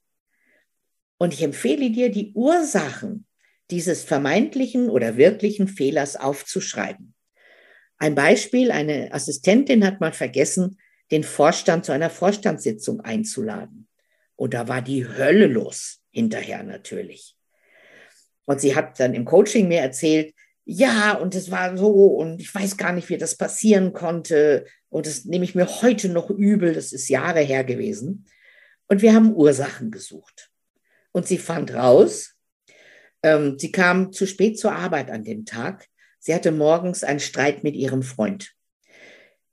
Und 1.20 1.34
ich 1.34 1.44
empfehle 1.44 1.92
dir, 1.92 2.10
die 2.10 2.34
Ursachen 2.34 3.28
dieses 3.70 4.04
vermeintlichen 4.04 4.90
oder 4.90 5.16
wirklichen 5.16 5.68
Fehlers 5.68 6.16
aufzuschreiben. 6.16 7.14
Ein 7.98 8.16
Beispiel, 8.16 8.72
eine 8.72 9.14
Assistentin 9.14 9.86
hat 9.86 10.00
mal 10.00 10.14
vergessen, 10.14 10.80
den 11.12 11.24
Vorstand 11.24 11.86
zu 11.86 11.92
einer 11.92 12.10
Vorstandssitzung 12.10 13.02
einzuladen. 13.02 13.88
Und 14.36 14.54
da 14.54 14.68
war 14.68 14.82
die 14.82 15.08
Hölle 15.08 15.48
los, 15.48 16.02
hinterher 16.12 16.64
natürlich. 16.64 17.36
Und 18.46 18.62
sie 18.62 18.76
hat 18.76 19.00
dann 19.00 19.14
im 19.14 19.26
Coaching 19.26 19.68
mir 19.68 19.82
erzählt, 19.82 20.34
ja, 20.66 21.14
und 21.14 21.34
es 21.36 21.50
war 21.50 21.78
so, 21.78 21.90
und 21.90 22.40
ich 22.40 22.54
weiß 22.54 22.78
gar 22.78 22.94
nicht, 22.94 23.10
wie 23.10 23.18
das 23.18 23.36
passieren 23.36 23.92
konnte. 23.92 24.66
Und 24.90 25.08
das 25.08 25.26
nehme 25.26 25.44
ich 25.44 25.56
mir 25.56 25.82
heute 25.82 26.10
noch 26.10 26.30
übel, 26.30 26.74
das 26.74 26.94
ist 26.94 27.10
Jahre 27.10 27.42
her 27.42 27.64
gewesen. 27.64 28.26
Und 28.88 29.02
wir 29.02 29.14
haben 29.14 29.34
Ursachen 29.34 29.92
gesucht. 29.92 30.52
Und 31.12 31.28
sie 31.28 31.38
fand 31.38 31.74
raus, 31.74 32.36
ähm, 33.24 33.58
sie 33.58 33.72
kam 33.72 34.12
zu 34.12 34.26
spät 34.26 34.60
zur 34.60 34.74
Arbeit 34.74 35.10
an 35.10 35.24
dem 35.24 35.46
Tag. 35.46 35.88
Sie 36.20 36.34
hatte 36.34 36.52
morgens 36.52 37.04
einen 37.04 37.20
Streit 37.20 37.64
mit 37.64 37.76
ihrem 37.76 38.04
Freund. 38.04 38.54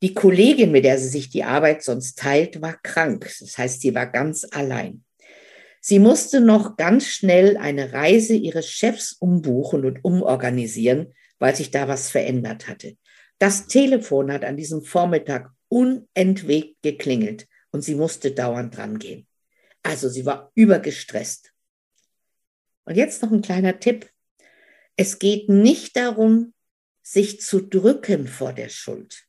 Die 0.06 0.14
Kollegin, 0.14 0.70
mit 0.70 0.84
der 0.84 1.00
sie 1.00 1.08
sich 1.08 1.30
die 1.30 1.42
Arbeit 1.42 1.82
sonst 1.82 2.16
teilt, 2.16 2.62
war 2.62 2.78
krank. 2.80 3.28
Das 3.40 3.58
heißt, 3.58 3.80
sie 3.80 3.92
war 3.92 4.06
ganz 4.06 4.46
allein. 4.48 5.02
Sie 5.80 5.98
musste 5.98 6.40
noch 6.40 6.76
ganz 6.76 7.06
schnell 7.06 7.56
eine 7.56 7.92
Reise 7.92 8.34
ihres 8.34 8.70
Chefs 8.70 9.14
umbuchen 9.14 9.84
und 9.84 10.04
umorganisieren, 10.04 11.12
weil 11.40 11.56
sich 11.56 11.72
da 11.72 11.88
was 11.88 12.08
verändert 12.08 12.68
hatte. 12.68 12.96
Das 13.40 13.66
Telefon 13.66 14.30
hat 14.30 14.44
an 14.44 14.56
diesem 14.56 14.84
Vormittag 14.84 15.50
unentwegt 15.66 16.80
geklingelt 16.82 17.48
und 17.72 17.82
sie 17.82 17.96
musste 17.96 18.30
dauernd 18.30 18.76
drangehen. 18.76 19.26
Also 19.82 20.08
sie 20.08 20.24
war 20.24 20.52
übergestresst. 20.54 21.52
Und 22.84 22.96
jetzt 22.96 23.24
noch 23.24 23.32
ein 23.32 23.42
kleiner 23.42 23.80
Tipp. 23.80 24.08
Es 24.94 25.18
geht 25.18 25.48
nicht 25.48 25.96
darum, 25.96 26.54
sich 27.02 27.40
zu 27.40 27.60
drücken 27.60 28.28
vor 28.28 28.52
der 28.52 28.68
Schuld 28.68 29.25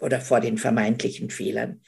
oder 0.00 0.20
vor 0.20 0.40
den 0.40 0.58
vermeintlichen 0.58 1.30
Fehlern. 1.30 1.80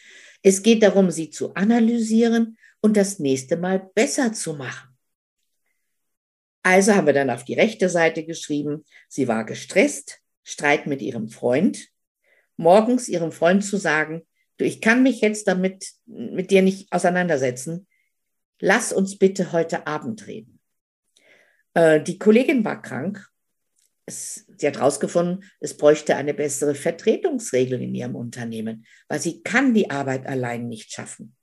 Es 0.42 0.62
geht 0.62 0.82
darum, 0.82 1.10
sie 1.10 1.30
zu 1.30 1.54
analysieren 1.54 2.58
und 2.80 2.96
das 2.96 3.18
nächste 3.18 3.56
Mal 3.56 3.90
besser 3.94 4.32
zu 4.32 4.54
machen. 4.54 4.96
Also 6.62 6.94
haben 6.94 7.06
wir 7.06 7.14
dann 7.14 7.30
auf 7.30 7.44
die 7.44 7.54
rechte 7.54 7.88
Seite 7.88 8.24
geschrieben, 8.24 8.84
sie 9.08 9.28
war 9.28 9.44
gestresst, 9.44 10.20
Streit 10.42 10.86
mit 10.86 11.02
ihrem 11.02 11.28
Freund, 11.28 11.88
morgens 12.56 13.08
ihrem 13.08 13.32
Freund 13.32 13.64
zu 13.64 13.76
sagen, 13.76 14.26
du, 14.56 14.64
ich 14.64 14.80
kann 14.80 15.02
mich 15.02 15.20
jetzt 15.20 15.46
damit 15.48 15.92
mit 16.06 16.50
dir 16.50 16.62
nicht 16.62 16.92
auseinandersetzen. 16.92 17.86
Lass 18.60 18.92
uns 18.92 19.18
bitte 19.18 19.52
heute 19.52 19.86
Abend 19.86 20.26
reden. 20.26 20.58
Äh, 21.74 22.02
die 22.02 22.18
Kollegin 22.18 22.64
war 22.64 22.82
krank. 22.82 23.28
Es, 24.06 24.47
sie 24.58 24.66
hat 24.66 24.76
herausgefunden, 24.76 25.44
es 25.60 25.76
bräuchte 25.76 26.16
eine 26.16 26.34
bessere 26.34 26.74
Vertretungsregel 26.74 27.80
in 27.82 27.94
ihrem 27.94 28.16
Unternehmen, 28.16 28.84
weil 29.08 29.20
sie 29.20 29.42
kann 29.42 29.74
die 29.74 29.90
Arbeit 29.90 30.26
allein 30.26 30.68
nicht 30.68 30.92
schaffen. 30.92 31.34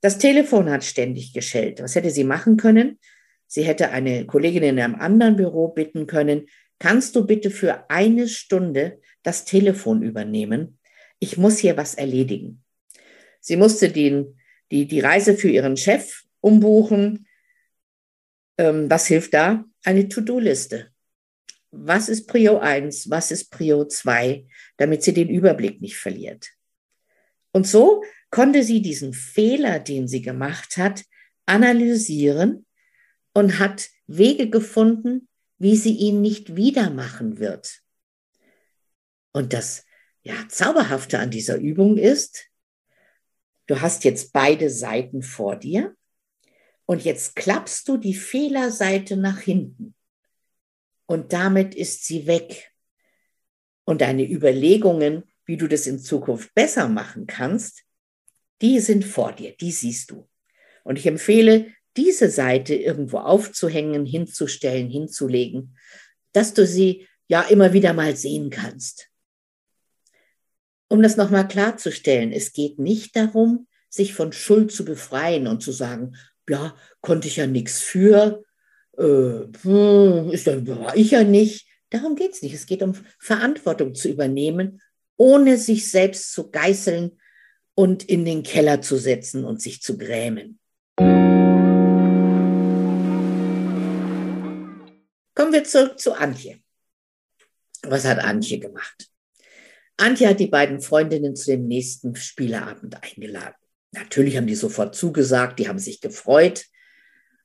Das 0.00 0.18
Telefon 0.18 0.70
hat 0.70 0.82
ständig 0.82 1.32
geschellt. 1.34 1.82
Was 1.82 1.94
hätte 1.94 2.10
sie 2.10 2.24
machen 2.24 2.56
können? 2.56 2.98
Sie 3.46 3.64
hätte 3.64 3.90
eine 3.90 4.26
Kollegin 4.26 4.62
in 4.62 4.80
einem 4.80 4.94
anderen 4.94 5.36
Büro 5.36 5.68
bitten 5.68 6.06
können, 6.06 6.46
kannst 6.78 7.16
du 7.16 7.26
bitte 7.26 7.50
für 7.50 7.90
eine 7.90 8.28
Stunde 8.28 9.00
das 9.22 9.44
Telefon 9.44 10.02
übernehmen? 10.02 10.78
Ich 11.18 11.36
muss 11.36 11.58
hier 11.58 11.76
was 11.76 11.94
erledigen. 11.94 12.64
Sie 13.40 13.56
musste 13.56 13.90
den, 13.90 14.38
die, 14.70 14.86
die 14.86 15.00
Reise 15.00 15.34
für 15.34 15.50
ihren 15.50 15.76
Chef 15.76 16.22
umbuchen. 16.40 17.26
Ähm, 18.58 18.88
was 18.88 19.06
hilft 19.06 19.34
da? 19.34 19.64
Eine 19.84 20.08
To-Do-Liste. 20.08 20.90
Was 21.70 22.08
ist 22.08 22.26
Prio 22.26 22.58
1? 22.58 23.10
Was 23.10 23.30
ist 23.30 23.50
Prio 23.50 23.84
2? 23.84 24.46
Damit 24.76 25.02
sie 25.02 25.14
den 25.14 25.28
Überblick 25.28 25.80
nicht 25.80 25.96
verliert. 25.96 26.50
Und 27.52 27.66
so 27.66 28.02
konnte 28.30 28.62
sie 28.62 28.82
diesen 28.82 29.12
Fehler, 29.12 29.78
den 29.78 30.08
sie 30.08 30.22
gemacht 30.22 30.76
hat, 30.76 31.04
analysieren 31.46 32.66
und 33.34 33.58
hat 33.58 33.88
Wege 34.06 34.50
gefunden, 34.50 35.28
wie 35.58 35.76
sie 35.76 35.94
ihn 35.94 36.20
nicht 36.20 36.56
wieder 36.56 36.90
machen 36.90 37.38
wird. 37.38 37.80
Und 39.32 39.52
das 39.52 39.84
ja, 40.22 40.34
Zauberhafte 40.48 41.18
an 41.18 41.30
dieser 41.30 41.56
Übung 41.56 41.96
ist, 41.96 42.46
du 43.66 43.80
hast 43.80 44.04
jetzt 44.04 44.32
beide 44.32 44.70
Seiten 44.70 45.22
vor 45.22 45.56
dir 45.56 45.94
und 46.86 47.04
jetzt 47.04 47.36
klappst 47.36 47.88
du 47.88 47.96
die 47.96 48.14
Fehlerseite 48.14 49.16
nach 49.16 49.38
hinten 49.38 49.94
und 51.10 51.32
damit 51.32 51.74
ist 51.74 52.04
sie 52.04 52.28
weg. 52.28 52.70
Und 53.82 54.00
deine 54.00 54.30
Überlegungen, 54.30 55.24
wie 55.44 55.56
du 55.56 55.66
das 55.66 55.88
in 55.88 55.98
Zukunft 55.98 56.54
besser 56.54 56.86
machen 56.86 57.26
kannst, 57.26 57.82
die 58.62 58.78
sind 58.78 59.04
vor 59.04 59.32
dir, 59.32 59.56
die 59.56 59.72
siehst 59.72 60.12
du. 60.12 60.28
Und 60.84 61.00
ich 61.00 61.08
empfehle, 61.08 61.66
diese 61.96 62.30
Seite 62.30 62.76
irgendwo 62.76 63.18
aufzuhängen, 63.18 64.06
hinzustellen, 64.06 64.88
hinzulegen, 64.88 65.76
dass 66.30 66.54
du 66.54 66.64
sie 66.64 67.08
ja 67.26 67.42
immer 67.42 67.72
wieder 67.72 67.92
mal 67.92 68.14
sehen 68.14 68.48
kannst. 68.48 69.08
Um 70.86 71.02
das 71.02 71.16
nochmal 71.16 71.48
klarzustellen, 71.48 72.30
es 72.30 72.52
geht 72.52 72.78
nicht 72.78 73.16
darum, 73.16 73.66
sich 73.88 74.14
von 74.14 74.32
Schuld 74.32 74.70
zu 74.70 74.84
befreien 74.84 75.48
und 75.48 75.60
zu 75.60 75.72
sagen, 75.72 76.14
ja, 76.48 76.76
konnte 77.00 77.26
ich 77.26 77.34
ja 77.34 77.48
nichts 77.48 77.80
für, 77.80 78.44
hm, 79.00 80.30
ist, 80.30 80.46
war 80.46 80.96
ich 80.96 81.12
ja 81.12 81.24
nicht. 81.24 81.66
Darum 81.90 82.16
geht 82.16 82.32
es 82.32 82.42
nicht. 82.42 82.54
Es 82.54 82.66
geht 82.66 82.82
um 82.82 82.94
Verantwortung 83.18 83.94
zu 83.94 84.08
übernehmen, 84.08 84.80
ohne 85.16 85.56
sich 85.56 85.90
selbst 85.90 86.32
zu 86.32 86.50
geißeln 86.50 87.18
und 87.74 88.04
in 88.04 88.24
den 88.24 88.42
Keller 88.42 88.82
zu 88.82 88.96
setzen 88.96 89.44
und 89.44 89.62
sich 89.62 89.80
zu 89.80 89.96
grämen. 89.96 90.58
Kommen 95.34 95.52
wir 95.52 95.64
zurück 95.64 95.98
zu 95.98 96.12
Antje. 96.12 96.60
Was 97.82 98.04
hat 98.04 98.18
Antje 98.18 98.58
gemacht? 98.58 99.08
Antje 99.96 100.28
hat 100.28 100.40
die 100.40 100.48
beiden 100.48 100.80
Freundinnen 100.80 101.34
zu 101.34 101.52
dem 101.52 101.66
nächsten 101.66 102.14
Spieleabend 102.16 103.02
eingeladen. 103.02 103.56
Natürlich 103.92 104.36
haben 104.36 104.46
die 104.46 104.54
sofort 104.54 104.94
zugesagt, 104.94 105.58
die 105.58 105.68
haben 105.68 105.78
sich 105.78 106.00
gefreut. 106.00 106.66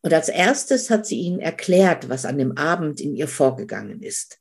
Und 0.06 0.14
als 0.14 0.30
erstes 0.30 0.92
hat 0.92 1.08
sie 1.08 1.18
ihnen 1.18 1.40
erklärt, 1.40 2.10
was 2.10 2.26
an 2.26 2.38
dem 2.38 2.56
Abend 2.58 3.02
in 3.02 3.16
ihr 3.16 3.28
vorgegangen 3.28 4.04
ist. 4.04 4.40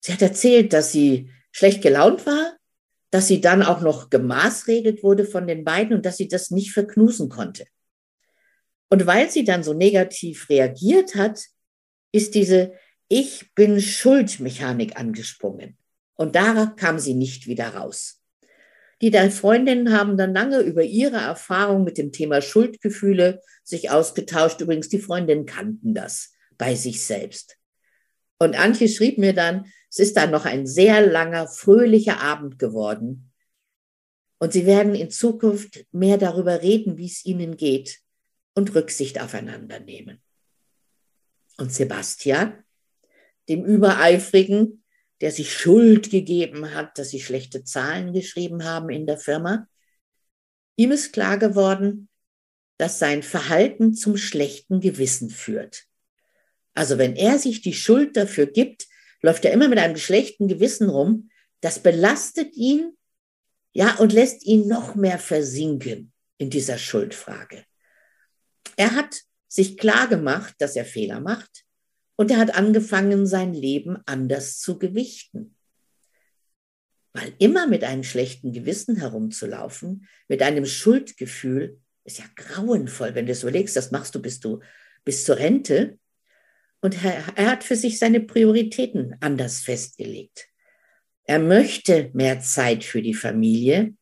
Sie 0.00 0.12
hat 0.12 0.20
erzählt, 0.20 0.74
dass 0.74 0.92
sie 0.92 1.30
schlecht 1.50 1.80
gelaunt 1.80 2.26
war, 2.26 2.54
dass 3.08 3.26
sie 3.26 3.40
dann 3.40 3.62
auch 3.62 3.80
noch 3.80 4.10
gemaßregelt 4.10 5.02
wurde 5.02 5.24
von 5.24 5.46
den 5.46 5.64
beiden 5.64 5.96
und 5.96 6.04
dass 6.04 6.18
sie 6.18 6.28
das 6.28 6.50
nicht 6.50 6.72
verknusen 6.72 7.30
konnte. 7.30 7.64
Und 8.90 9.06
weil 9.06 9.30
sie 9.30 9.44
dann 9.44 9.62
so 9.62 9.72
negativ 9.72 10.50
reagiert 10.50 11.14
hat, 11.14 11.46
ist 12.12 12.34
diese 12.34 12.74
Ich 13.08 13.54
bin 13.54 13.80
Schuldmechanik 13.80 15.00
angesprungen. 15.00 15.78
Und 16.16 16.36
da 16.36 16.66
kam 16.76 16.98
sie 16.98 17.14
nicht 17.14 17.46
wieder 17.46 17.76
raus. 17.76 18.17
Die 19.00 19.10
drei 19.10 19.30
Freundinnen 19.30 19.92
haben 19.92 20.16
dann 20.16 20.34
lange 20.34 20.60
über 20.60 20.82
ihre 20.82 21.18
Erfahrung 21.18 21.84
mit 21.84 21.98
dem 21.98 22.10
Thema 22.10 22.42
Schuldgefühle 22.42 23.40
sich 23.62 23.90
ausgetauscht. 23.90 24.60
Übrigens, 24.60 24.88
die 24.88 24.98
Freundinnen 24.98 25.46
kannten 25.46 25.94
das 25.94 26.32
bei 26.56 26.74
sich 26.74 27.04
selbst. 27.04 27.56
Und 28.38 28.58
Antje 28.58 28.88
schrieb 28.88 29.18
mir 29.18 29.32
dann, 29.32 29.66
es 29.90 29.98
ist 29.98 30.16
dann 30.16 30.30
noch 30.30 30.44
ein 30.44 30.66
sehr 30.66 31.06
langer, 31.06 31.46
fröhlicher 31.48 32.20
Abend 32.20 32.58
geworden. 32.58 33.32
Und 34.38 34.52
sie 34.52 34.66
werden 34.66 34.94
in 34.94 35.10
Zukunft 35.10 35.86
mehr 35.92 36.18
darüber 36.18 36.62
reden, 36.62 36.98
wie 36.98 37.06
es 37.06 37.24
ihnen 37.24 37.56
geht 37.56 38.00
und 38.54 38.74
Rücksicht 38.74 39.20
aufeinander 39.20 39.80
nehmen. 39.80 40.20
Und 41.56 41.72
Sebastian, 41.72 42.64
dem 43.48 43.64
Übereifrigen, 43.64 44.84
der 45.20 45.32
sich 45.32 45.52
Schuld 45.52 46.10
gegeben 46.10 46.74
hat, 46.74 46.98
dass 46.98 47.10
sie 47.10 47.20
schlechte 47.20 47.64
Zahlen 47.64 48.12
geschrieben 48.12 48.64
haben 48.64 48.90
in 48.90 49.06
der 49.06 49.18
Firma, 49.18 49.68
ihm 50.76 50.92
ist 50.92 51.12
klar 51.12 51.38
geworden, 51.38 52.08
dass 52.76 52.98
sein 52.98 53.22
Verhalten 53.22 53.94
zum 53.94 54.16
schlechten 54.16 54.80
Gewissen 54.80 55.30
führt. 55.30 55.84
Also 56.74 56.98
wenn 56.98 57.16
er 57.16 57.38
sich 57.38 57.60
die 57.60 57.74
Schuld 57.74 58.16
dafür 58.16 58.46
gibt, 58.46 58.86
läuft 59.20 59.44
er 59.44 59.52
immer 59.52 59.66
mit 59.68 59.78
einem 59.78 59.96
schlechten 59.96 60.46
Gewissen 60.46 60.88
rum. 60.88 61.30
Das 61.60 61.80
belastet 61.80 62.54
ihn, 62.54 62.96
ja, 63.72 63.96
und 63.96 64.12
lässt 64.12 64.44
ihn 64.44 64.68
noch 64.68 64.94
mehr 64.94 65.18
versinken 65.18 66.12
in 66.38 66.50
dieser 66.50 66.78
Schuldfrage. 66.78 67.64
Er 68.76 68.94
hat 68.94 69.22
sich 69.48 69.76
klar 69.76 70.06
gemacht, 70.06 70.54
dass 70.58 70.76
er 70.76 70.84
Fehler 70.84 71.20
macht 71.20 71.64
und 72.18 72.32
er 72.32 72.38
hat 72.38 72.56
angefangen, 72.56 73.26
sein 73.26 73.54
Leben 73.54 73.98
anders 74.04 74.58
zu 74.58 74.78
gewichten. 74.78 75.54
Weil 77.12 77.32
immer 77.38 77.68
mit 77.68 77.84
einem 77.84 78.02
schlechten 78.02 78.52
Gewissen 78.52 78.96
herumzulaufen, 78.96 80.08
mit 80.26 80.42
einem 80.42 80.66
Schuldgefühl, 80.66 81.78
ist 82.04 82.18
ja 82.18 82.24
grauenvoll, 82.34 83.14
wenn 83.14 83.26
du 83.26 83.32
es 83.32 83.44
überlegst, 83.44 83.76
das 83.76 83.92
machst 83.92 84.16
du 84.16 84.20
bis, 84.20 84.40
du 84.40 84.60
bis 85.04 85.24
zur 85.24 85.36
Rente. 85.36 85.96
Und 86.80 87.04
er, 87.04 87.22
er 87.36 87.50
hat 87.52 87.62
für 87.62 87.76
sich 87.76 88.00
seine 88.00 88.20
Prioritäten 88.20 89.14
anders 89.20 89.60
festgelegt. 89.60 90.48
Er 91.24 91.38
möchte 91.38 92.10
mehr 92.14 92.40
Zeit 92.40 92.82
für 92.82 93.00
die 93.00 93.14
Familie. 93.14 93.94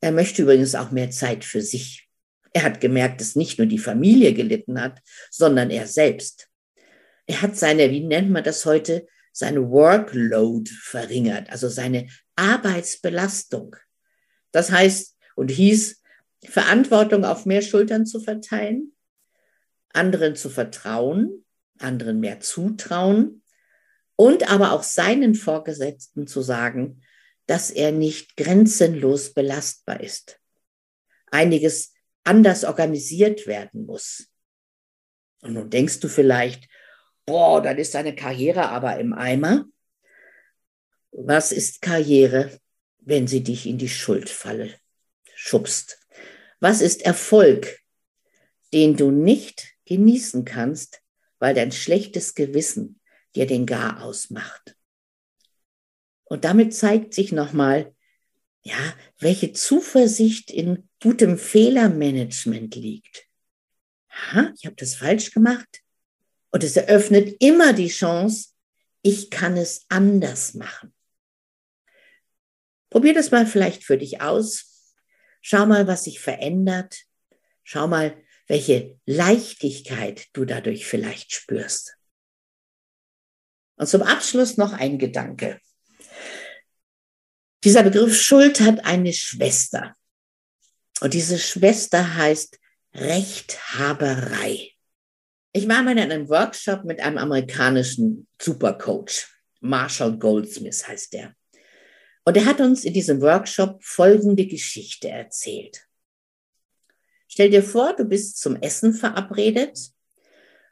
Er 0.00 0.10
möchte 0.10 0.42
übrigens 0.42 0.74
auch 0.74 0.90
mehr 0.90 1.10
Zeit 1.10 1.44
für 1.44 1.62
sich. 1.62 2.08
Er 2.52 2.64
hat 2.64 2.80
gemerkt, 2.80 3.20
dass 3.20 3.36
nicht 3.36 3.58
nur 3.58 3.68
die 3.68 3.78
Familie 3.78 4.34
gelitten 4.34 4.80
hat, 4.80 5.00
sondern 5.30 5.70
er 5.70 5.86
selbst. 5.86 6.48
Er 7.28 7.42
hat 7.42 7.56
seine, 7.56 7.90
wie 7.90 8.00
nennt 8.00 8.30
man 8.30 8.42
das 8.42 8.64
heute, 8.64 9.06
seine 9.32 9.70
Workload 9.70 10.68
verringert, 10.70 11.50
also 11.50 11.68
seine 11.68 12.08
Arbeitsbelastung. 12.36 13.76
Das 14.50 14.72
heißt 14.72 15.16
und 15.36 15.50
hieß, 15.50 16.02
Verantwortung 16.44 17.24
auf 17.24 17.44
mehr 17.44 17.62
Schultern 17.62 18.06
zu 18.06 18.20
verteilen, 18.20 18.96
anderen 19.90 20.36
zu 20.36 20.48
vertrauen, 20.48 21.44
anderen 21.78 22.18
mehr 22.18 22.40
zutrauen 22.40 23.42
und 24.16 24.50
aber 24.50 24.72
auch 24.72 24.82
seinen 24.82 25.34
Vorgesetzten 25.34 26.26
zu 26.26 26.40
sagen, 26.40 27.02
dass 27.46 27.70
er 27.70 27.92
nicht 27.92 28.36
grenzenlos 28.36 29.34
belastbar 29.34 30.00
ist. 30.00 30.40
Einiges 31.30 31.92
anders 32.24 32.64
organisiert 32.64 33.46
werden 33.46 33.84
muss. 33.84 34.28
Und 35.42 35.54
nun 35.54 35.70
denkst 35.70 36.00
du 36.00 36.08
vielleicht, 36.08 36.68
boah, 37.28 37.62
dann 37.62 37.78
ist 37.78 37.94
deine 37.94 38.14
Karriere 38.14 38.68
aber 38.68 38.98
im 38.98 39.12
Eimer. 39.12 39.66
Was 41.12 41.52
ist 41.52 41.82
Karriere, 41.82 42.58
wenn 43.00 43.26
sie 43.26 43.42
dich 43.42 43.66
in 43.66 43.78
die 43.78 43.88
Schuldfalle 43.88 44.74
schubst? 45.34 46.00
Was 46.60 46.80
ist 46.80 47.02
Erfolg, 47.02 47.80
den 48.72 48.96
du 48.96 49.10
nicht 49.10 49.74
genießen 49.86 50.44
kannst, 50.44 51.00
weil 51.38 51.54
dein 51.54 51.72
schlechtes 51.72 52.34
Gewissen 52.34 52.98
der 53.34 53.46
den 53.46 53.66
Gar 53.66 54.02
ausmacht. 54.02 54.76
Und 56.24 56.44
damit 56.44 56.74
zeigt 56.74 57.14
sich 57.14 57.32
nochmal, 57.32 57.94
ja, 58.62 58.94
welche 59.18 59.52
Zuversicht 59.52 60.50
in 60.50 60.88
gutem 61.00 61.38
Fehlermanagement 61.38 62.74
liegt. 62.74 63.26
Ha, 64.10 64.52
ich 64.56 64.66
habe 64.66 64.76
das 64.76 64.96
falsch 64.96 65.30
gemacht. 65.30 65.82
Und 66.50 66.64
es 66.64 66.76
eröffnet 66.76 67.36
immer 67.40 67.72
die 67.72 67.88
Chance, 67.88 68.50
ich 69.02 69.30
kann 69.30 69.56
es 69.56 69.84
anders 69.88 70.54
machen. 70.54 70.94
Probier 72.90 73.14
das 73.14 73.30
mal 73.30 73.46
vielleicht 73.46 73.84
für 73.84 73.98
dich 73.98 74.20
aus. 74.20 74.94
Schau 75.40 75.66
mal, 75.66 75.86
was 75.86 76.04
sich 76.04 76.20
verändert. 76.20 77.02
Schau 77.64 77.86
mal, 77.86 78.16
welche 78.46 78.98
Leichtigkeit 79.04 80.26
du 80.32 80.44
dadurch 80.44 80.86
vielleicht 80.86 81.32
spürst. 81.32 81.96
Und 83.76 83.88
zum 83.88 84.02
Abschluss 84.02 84.56
noch 84.56 84.72
ein 84.72 84.98
Gedanke. 84.98 85.60
Dieser 87.64 87.82
Begriff 87.82 88.18
Schuld 88.18 88.60
hat 88.60 88.84
eine 88.84 89.12
Schwester. 89.12 89.94
Und 91.00 91.14
diese 91.14 91.38
Schwester 91.38 92.14
heißt 92.16 92.58
Rechthaberei. 92.94 94.72
Ich 95.52 95.66
war 95.68 95.82
mal 95.82 95.92
in 95.92 95.98
einem 95.98 96.28
Workshop 96.28 96.84
mit 96.84 97.00
einem 97.00 97.18
amerikanischen 97.18 98.28
Supercoach. 98.40 99.26
Marshall 99.60 100.18
Goldsmith 100.18 100.86
heißt 100.86 101.12
der. 101.14 101.34
Und 102.24 102.36
er 102.36 102.44
hat 102.44 102.60
uns 102.60 102.84
in 102.84 102.92
diesem 102.92 103.20
Workshop 103.22 103.82
folgende 103.82 104.46
Geschichte 104.46 105.08
erzählt. 105.08 105.86
Stell 107.26 107.50
dir 107.50 107.62
vor, 107.62 107.94
du 107.94 108.04
bist 108.04 108.38
zum 108.38 108.56
Essen 108.56 108.92
verabredet 108.92 109.90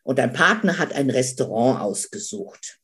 und 0.03 0.19
dein 0.19 0.33
Partner 0.33 0.79
hat 0.79 0.93
ein 0.93 1.11
Restaurant 1.11 1.81
ausgesucht. 1.81 2.79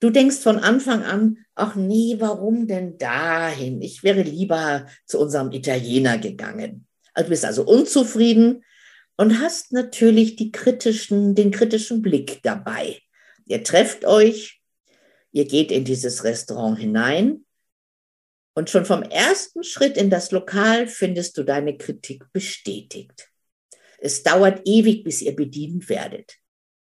Du 0.00 0.10
denkst 0.10 0.38
von 0.38 0.58
Anfang 0.58 1.04
an, 1.04 1.38
ach 1.54 1.76
nee, 1.76 2.16
warum 2.18 2.66
denn 2.66 2.98
dahin? 2.98 3.80
Ich 3.82 4.02
wäre 4.02 4.22
lieber 4.22 4.86
zu 5.06 5.20
unserem 5.20 5.52
Italiener 5.52 6.18
gegangen. 6.18 6.86
Also 7.12 7.26
du 7.26 7.30
bist 7.30 7.44
also 7.44 7.64
unzufrieden 7.64 8.64
und 9.20 9.38
hast 9.38 9.72
natürlich 9.72 10.36
die 10.36 10.50
kritischen, 10.50 11.34
den 11.34 11.50
kritischen 11.50 12.00
Blick 12.00 12.42
dabei. 12.42 13.02
Ihr 13.44 13.62
trefft 13.62 14.06
euch, 14.06 14.62
ihr 15.30 15.46
geht 15.46 15.70
in 15.70 15.84
dieses 15.84 16.24
Restaurant 16.24 16.78
hinein 16.78 17.44
und 18.54 18.70
schon 18.70 18.86
vom 18.86 19.02
ersten 19.02 19.62
Schritt 19.62 19.98
in 19.98 20.08
das 20.08 20.30
Lokal 20.30 20.86
findest 20.86 21.36
du 21.36 21.42
deine 21.42 21.76
Kritik 21.76 22.32
bestätigt. 22.32 23.30
Es 23.98 24.22
dauert 24.22 24.62
ewig, 24.64 25.04
bis 25.04 25.20
ihr 25.20 25.36
bedient 25.36 25.90
werdet. 25.90 26.38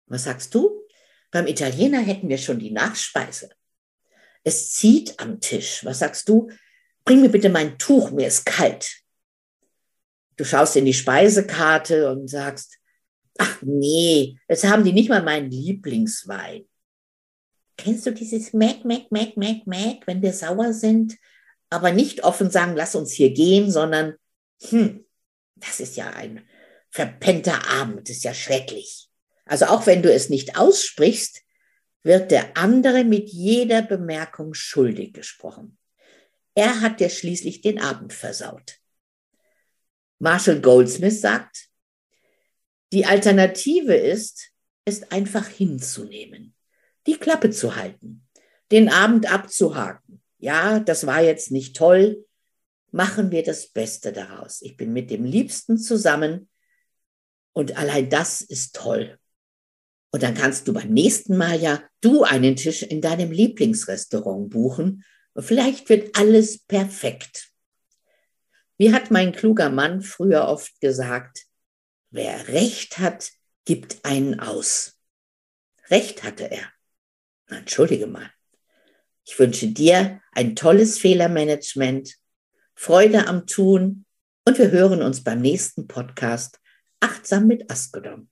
Was 0.06 0.22
sagst 0.22 0.54
du? 0.54 0.86
Beim 1.32 1.48
Italiener 1.48 1.98
hätten 1.98 2.28
wir 2.28 2.38
schon 2.38 2.60
die 2.60 2.70
Nachspeise. 2.70 3.50
Es 4.44 4.74
zieht 4.74 5.18
am 5.18 5.40
Tisch. 5.40 5.84
Was 5.84 5.98
sagst 5.98 6.28
du? 6.28 6.48
Bring 7.04 7.20
mir 7.20 7.30
bitte 7.30 7.48
mein 7.48 7.78
Tuch, 7.78 8.12
mir 8.12 8.28
ist 8.28 8.46
kalt. 8.46 9.02
Du 10.38 10.44
schaust 10.44 10.76
in 10.76 10.84
die 10.84 10.94
Speisekarte 10.94 12.10
und 12.10 12.28
sagst, 12.28 12.78
ach 13.38 13.60
nee, 13.62 14.38
jetzt 14.48 14.64
haben 14.64 14.84
die 14.84 14.92
nicht 14.92 15.08
mal 15.08 15.22
meinen 15.22 15.50
Lieblingswein. 15.50 16.64
Kennst 17.76 18.06
du 18.06 18.12
dieses 18.12 18.52
Mac, 18.52 18.84
Mac, 18.84 19.10
Mac, 19.10 19.36
Mac, 19.36 19.66
Mac, 19.66 20.06
wenn 20.06 20.22
wir 20.22 20.32
sauer 20.32 20.72
sind, 20.72 21.16
aber 21.70 21.92
nicht 21.92 22.24
offen 22.24 22.50
sagen, 22.50 22.76
lass 22.76 22.94
uns 22.94 23.12
hier 23.12 23.30
gehen, 23.30 23.70
sondern, 23.70 24.14
hm, 24.62 25.04
das 25.56 25.80
ist 25.80 25.96
ja 25.96 26.10
ein 26.10 26.48
verpennter 26.90 27.68
Abend, 27.68 28.08
das 28.08 28.18
ist 28.18 28.24
ja 28.24 28.32
schrecklich. 28.32 29.08
Also 29.44 29.66
auch 29.66 29.86
wenn 29.86 30.02
du 30.02 30.12
es 30.12 30.30
nicht 30.30 30.56
aussprichst, 30.56 31.42
wird 32.04 32.30
der 32.30 32.56
andere 32.56 33.02
mit 33.02 33.28
jeder 33.28 33.82
Bemerkung 33.82 34.54
schuldig 34.54 35.14
gesprochen. 35.14 35.78
Er 36.54 36.80
hat 36.80 37.00
dir 37.00 37.10
schließlich 37.10 37.60
den 37.60 37.80
Abend 37.80 38.12
versaut. 38.12 38.77
Marshall 40.18 40.60
Goldsmith 40.60 41.20
sagt, 41.20 41.68
die 42.92 43.04
Alternative 43.04 43.94
ist, 43.94 44.50
es 44.84 45.10
einfach 45.10 45.46
hinzunehmen, 45.46 46.54
die 47.06 47.16
Klappe 47.16 47.50
zu 47.50 47.76
halten, 47.76 48.26
den 48.70 48.88
Abend 48.88 49.30
abzuhaken. 49.30 50.22
Ja, 50.38 50.80
das 50.80 51.06
war 51.06 51.22
jetzt 51.22 51.50
nicht 51.50 51.76
toll. 51.76 52.24
Machen 52.90 53.30
wir 53.30 53.42
das 53.42 53.68
Beste 53.68 54.12
daraus. 54.12 54.62
Ich 54.62 54.76
bin 54.76 54.92
mit 54.92 55.10
dem 55.10 55.24
Liebsten 55.24 55.76
zusammen 55.76 56.48
und 57.52 57.76
allein 57.76 58.08
das 58.08 58.40
ist 58.40 58.74
toll. 58.74 59.18
Und 60.10 60.22
dann 60.22 60.34
kannst 60.34 60.66
du 60.66 60.72
beim 60.72 60.88
nächsten 60.88 61.36
Mal 61.36 61.60
ja 61.60 61.82
du 62.00 62.22
einen 62.22 62.56
Tisch 62.56 62.82
in 62.82 63.02
deinem 63.02 63.30
Lieblingsrestaurant 63.30 64.48
buchen. 64.48 65.04
Vielleicht 65.36 65.88
wird 65.90 66.16
alles 66.16 66.58
perfekt. 66.58 67.50
Wie 68.78 68.94
hat 68.94 69.10
mein 69.10 69.32
kluger 69.32 69.70
Mann 69.70 70.02
früher 70.02 70.46
oft 70.46 70.80
gesagt, 70.80 71.46
wer 72.10 72.48
Recht 72.48 72.98
hat, 72.98 73.32
gibt 73.64 74.04
einen 74.04 74.38
aus. 74.38 74.96
Recht 75.90 76.22
hatte 76.22 76.44
er. 76.50 76.70
Entschuldige 77.48 78.06
mal. 78.06 78.30
Ich 79.26 79.38
wünsche 79.38 79.66
dir 79.66 80.20
ein 80.32 80.54
tolles 80.54 80.98
Fehlermanagement, 80.98 82.14
Freude 82.74 83.26
am 83.26 83.46
Tun 83.46 84.06
und 84.46 84.58
wir 84.58 84.70
hören 84.70 85.02
uns 85.02 85.24
beim 85.24 85.40
nächsten 85.40 85.88
Podcast 85.88 86.60
Achtsam 87.00 87.48
mit 87.48 87.70
Askodom. 87.70 88.28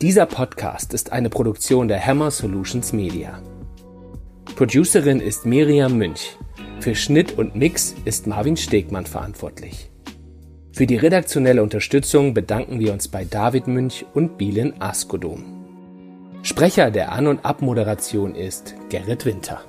Dieser 0.00 0.24
Podcast 0.26 0.94
ist 0.94 1.12
eine 1.12 1.30
Produktion 1.30 1.88
der 1.88 2.04
Hammer 2.04 2.30
Solutions 2.30 2.92
Media. 2.92 3.42
Producerin 4.56 5.20
ist 5.20 5.46
Miriam 5.46 5.96
Münch. 5.96 6.36
Für 6.80 6.94
Schnitt 6.94 7.38
und 7.38 7.56
Mix 7.56 7.94
ist 8.04 8.26
Marvin 8.26 8.56
Stegmann 8.56 9.06
verantwortlich. 9.06 9.90
Für 10.76 10.86
die 10.86 10.96
redaktionelle 10.96 11.62
Unterstützung 11.62 12.34
bedanken 12.34 12.80
wir 12.80 12.92
uns 12.92 13.08
bei 13.08 13.24
David 13.24 13.66
Münch 13.66 14.04
und 14.12 14.36
Bielen 14.36 14.78
Askodom. 14.78 15.42
Sprecher 16.42 16.90
der 16.90 17.12
An- 17.12 17.28
und 17.28 17.46
Abmoderation 17.46 18.34
ist 18.34 18.74
Gerrit 18.90 19.24
Winter. 19.24 19.62